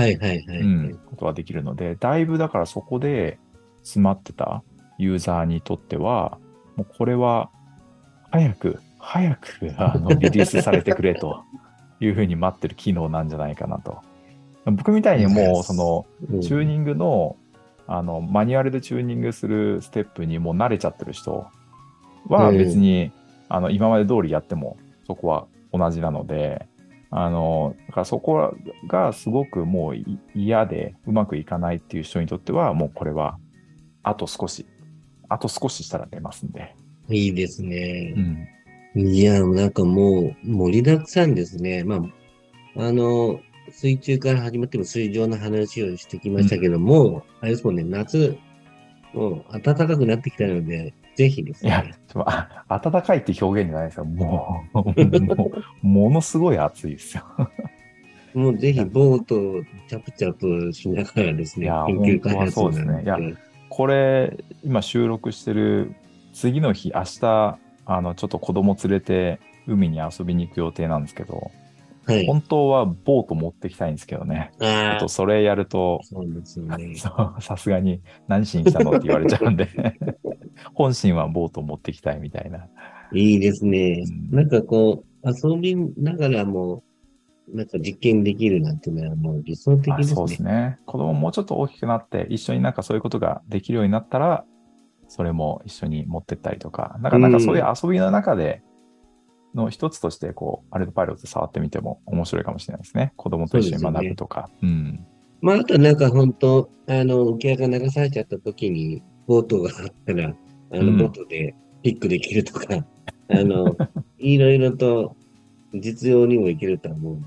[1.04, 3.38] ことができるので、だいぶだからそこで
[3.82, 4.64] 詰まってた
[4.96, 6.38] ユーザーにとっては、
[6.76, 7.50] もうこれは
[8.30, 11.42] 早く、早くあのリリースされてくれと
[12.00, 13.98] いうふうに待ってる機能なんじゃないかなと。
[14.66, 17.36] 僕みたいにもうそのうんチューニングの
[17.86, 21.46] あのマニュアルでチューニングするステップにもう慣れちゃってる人
[22.28, 23.12] はうん別に、
[23.48, 26.66] あの今まで通りやってもそこは同じなので、
[27.10, 28.56] あのだからそこ
[28.88, 33.38] がすごくもうい嫌でうまくいかないっていう人にとってはもうこれは
[34.02, 34.66] あと少し、
[35.34, 36.76] あと少ししたら出ますんで。
[37.10, 38.12] いいですうね。
[38.12, 38.48] ん。
[38.94, 41.82] いや、なんかもう盛りだくさんですね。
[41.82, 41.96] ま
[42.76, 43.40] あ、あの、
[43.72, 48.38] 水中から始まっても水上の話をしてきましたけども、あれですもんね、夏、
[49.12, 54.04] もう暖かくなってきたので、ぜひですいやね。、ちょあ暖かいって表現じゃないですよ。
[54.04, 55.50] もう、も
[55.82, 57.24] うものすごい暑いですよ。
[58.34, 63.06] もうぜひボートをチャプチャプしながらですね、研究開発そうですねい
[63.76, 65.96] これ、今収録してる
[66.32, 71.50] 次の日、明日、あの、ちょっと子供連れて海に遊びに行く予定なんですけど、
[72.06, 72.24] はい。
[72.24, 74.52] 本当はボート持ってきたいんですけどね。
[74.60, 76.00] ちょああっと、それやると、
[77.40, 79.68] さすがに何しに来たのって言われちゃうんで、
[80.74, 82.68] 本心はボート持ってきたいみたいな。
[83.12, 84.04] いいですね。
[84.30, 86.84] うんなんかこう、遊びながらも、
[87.52, 90.12] なんか実験できるなんていうのはもう理想的ですね。
[90.12, 90.78] あそうですね。
[90.86, 94.44] 子供もうちょっと大きくなって、一緒になんかそういうことができるようになったら、
[95.08, 98.62] それも一緒に持ってったりとか、なんかなんかそういう遊びの中で
[99.54, 103.12] の一つとして、こう、アルトパイロット触ってみても面白いかもしれないですね。
[103.16, 104.50] 子供と一緒に学ぶとか。
[104.62, 105.06] うん。
[105.40, 110.34] まあ、あとなんか本当、あの、浮き輪が流されちゃった時に、ボートがあったら、
[110.72, 112.84] あの、うんボートでピックできるとか、
[113.28, 113.76] あの、
[114.18, 115.16] いろいろと
[115.74, 117.16] 実用にもいけるとは思う。
[117.16, 117.18] い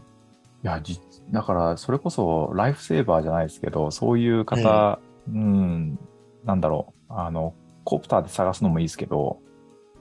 [0.63, 0.99] や、じ
[1.31, 5.99] だから、それこそライフセーバーじゃないですけど、そういう方、はうん、
[6.45, 7.53] なんだろう、あの、
[7.83, 9.39] コプターで探すのもいいですけど、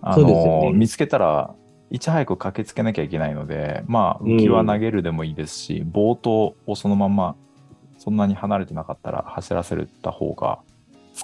[0.02, 0.72] あの、ね。
[0.72, 1.54] 見つけたら、
[1.90, 7.36] いち早く駆けつけなきゃいけないので、まあ、浮き輪投げるでもいいですし、ボートをそのまま、
[7.98, 10.60] そんなに離れてなかったら走らせた方が、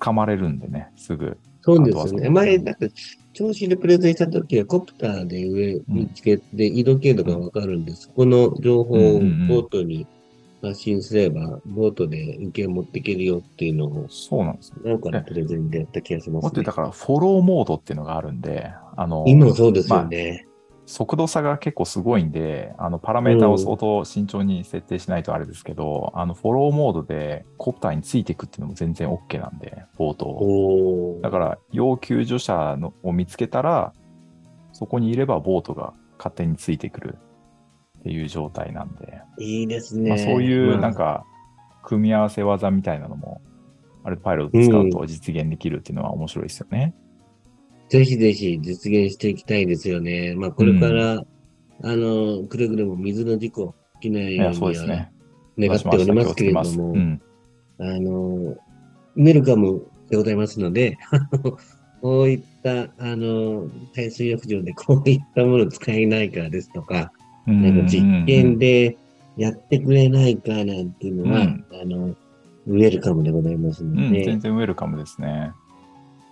[0.00, 1.38] 捕まれるんでね、すぐ。
[1.60, 2.30] そうですよね。
[2.30, 2.74] 前、なん。
[2.74, 2.86] か、
[3.32, 10.06] 調子でプレゼンした時は、コプターで上見つけて、移動経路がわかるんで、そこの情報をボートに
[10.60, 14.76] 発信すれば、ボートで受け持っていけるよっていうのを、そうなんですよ。
[14.84, 16.72] なんかのプレゼンでやった気がしますねもっと言った。
[16.72, 20.46] から、フォローモードっていうのがあるんで、あの、今もそうですよね。
[20.92, 31.14] 速度差が結構すごいんで、あのパラメータを相当慎重に設定しないとあれですけど、あのフォローモードでコプターについていくっていうのも全然 OK なんで、ボートを。
[31.14, 33.94] おーだから、要救助者のを見つけたら、
[34.74, 37.18] そこにいればボートが勝手についてくる
[38.00, 40.10] っていう状態なんで、いいですね。
[40.10, 41.24] まあ、そういうまあなんか、
[41.82, 43.40] 組み合わせ技みたいなのも、
[44.04, 46.94] あれパイロット使うと実現できるっていうのは面白いですよね。
[47.92, 50.34] ぜひぜひ実現していきたいですよね。
[50.34, 51.24] まあ、これから、あ
[51.84, 55.12] の、くれぐれも水の事故起きないようにそうですね。
[55.58, 57.20] 願っておりますけれども、うん。
[57.78, 60.96] あの、ウェルカムでございますので、
[62.00, 67.12] こういった、あの、海水浴場でこういったもの使えないかですとか、
[67.44, 68.96] なんか実験で
[69.36, 72.16] やってくれないかなんていうのは、うんあの、
[72.68, 75.52] ウェルカムでございますうん、ので、全然ウェルカムですね。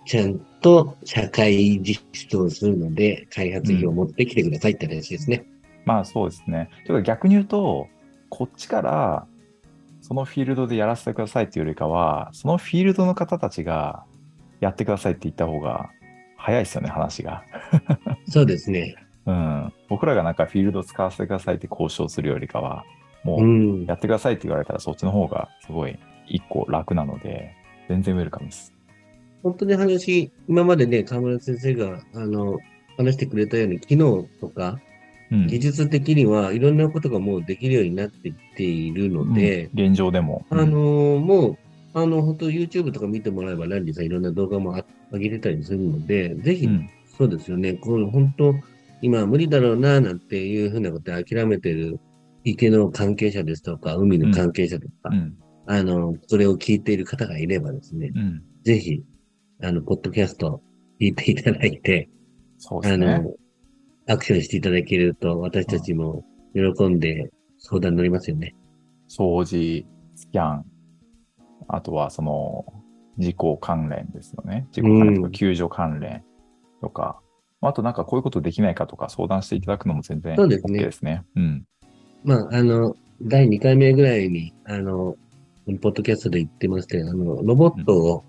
[0.05, 5.45] ちゃんと社会実装するので、開発費を持ってきてくださいって話ですね。
[5.85, 6.69] まあそうですね。
[6.85, 7.87] ちょっと逆に言うと、
[8.29, 9.27] こっちから
[10.01, 14.03] そのフィールドでやらせてくださいっていうよりかは、そのフィールドの方たちが
[14.59, 15.91] やってくださいって言った方が
[16.37, 17.43] 早いですよね、話が。
[18.27, 18.95] そうですね。
[19.25, 19.73] うん。
[19.87, 22.83] 僕らがなんかフィールド使わせてくださいって交渉するよりかは、
[23.23, 23.41] もう。
[23.41, 25.97] うんやってくださいって言われたらそっちの方がすごい
[26.27, 27.55] 一個楽なので、
[27.87, 28.73] 全然ウェルカムです。
[29.43, 32.59] 本当に話、今までね、河村先生が、あの、
[32.97, 34.79] 話してくれたように、機能とか、
[35.31, 35.47] うん。
[35.47, 40.45] 技術的にはいろんなことがもうできるようになってきているので、うん現状でも。
[40.49, 41.57] あのもう、
[41.93, 48.55] あの、本当 YouTube とか見てもらえば、ランディさんいろんな動画もあ上げてたりするので、ぜひ、うん、そうですよね、この本当、
[49.01, 51.99] 今は無理だろうな、なんていうふうなことで諦めてる
[52.43, 55.37] 池の関係者ですとか、海の関係者とか、うん。
[55.65, 58.43] あの、それを聞いている方がいればですね、うん。
[58.63, 59.03] ぜひ、
[59.63, 60.61] あの、ポッドキャスト
[60.99, 63.19] 聞いていただいて、あそうですね。
[63.19, 63.33] の、
[64.07, 68.55] アクションしていただけると、私たちも喜んで相談に乗りますよね。
[69.09, 69.85] 掃除、
[70.15, 70.65] スキャン、
[71.67, 72.65] あとはその
[73.17, 74.67] 事故関連ですよね。
[74.71, 76.23] 事故関連とうんか救助関連
[76.81, 77.19] とか、
[77.61, 81.23] あとなんかこういうことできないかとか相談していただくのも全然 OK ですねですね。
[81.35, 81.65] うん。
[82.23, 85.15] まあ、あの、第2回目ぐらいに、あの、
[85.81, 88.23] ポッドキャストで言ってましたが、あの、ロボットを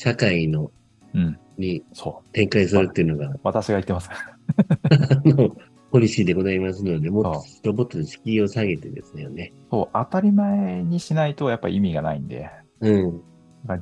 [0.00, 0.72] 社会の、
[1.12, 1.38] うん。
[1.58, 1.84] に。
[2.32, 4.08] 展開するっていうのが、私が言ってます。
[4.88, 5.54] あの、
[5.90, 9.52] ポリシーでございますので、もっとそロボットの敷居を下げてですよね。
[9.70, 12.48] そう、当たり前にしないとやっぱり意味がないんで、
[12.80, 13.20] うん。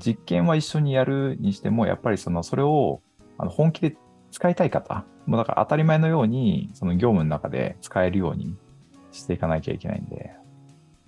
[0.05, 3.01] 実験は一緒にやるにしても、やっぱりその、それを
[3.37, 3.97] あの本気で
[4.33, 8.57] 使いたい方、もうだから当たり前のように、その業務の中で使えるように
[9.13, 10.33] していかなきゃいけないんで、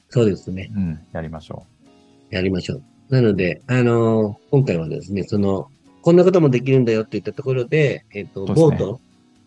[0.08, 0.70] そうですね。
[0.72, 1.66] うん、やりましょ
[2.30, 2.82] やりましょう。
[3.10, 5.68] なので、あの今回はですね、その、
[6.02, 9.00] こんなこともできるんだよって言ったところで、えっ、と、そうですねボート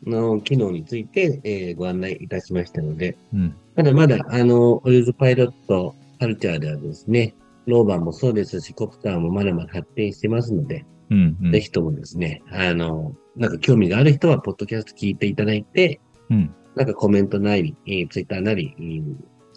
[0.05, 3.37] の機能について、えーご案内いたしましたので、う。
[3.37, 3.55] うん。
[3.75, 7.33] まだまだ、あの、オイルズパイロットカルチャーではですね、
[7.65, 11.51] ローバーもそうですし、コプターもまだまだ発展してますので、うん、うん。
[11.51, 16.53] ぜひともですね、あの、なんか興味がある人は、ポッドキャスト聞いていただいて、うん。
[16.75, 19.03] なんかコメントなり、えーツイッターなり、えー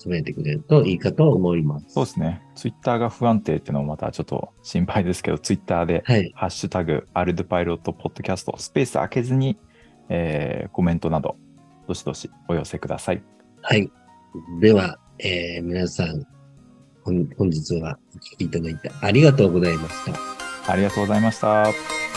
[0.07, 1.87] つぶやいてくれるといいかと思います。
[1.89, 2.41] そうですね。
[2.55, 6.33] ツイッターが不安定っていうのもまたちょっと心配ですけど、ツイッターで、はい。
[6.35, 9.59] ハッシュタグ、アルドパイロットポッドキャスト、スペース開けずに、
[10.09, 11.37] えーコメントなど、
[11.89, 13.23] どしどしお寄せください。
[13.63, 13.91] はい。
[14.61, 16.23] では、えー皆さん、
[17.03, 20.73] 本本日はお聞きいただいてありがとうございました。
[20.73, 22.16] ありがとうございました。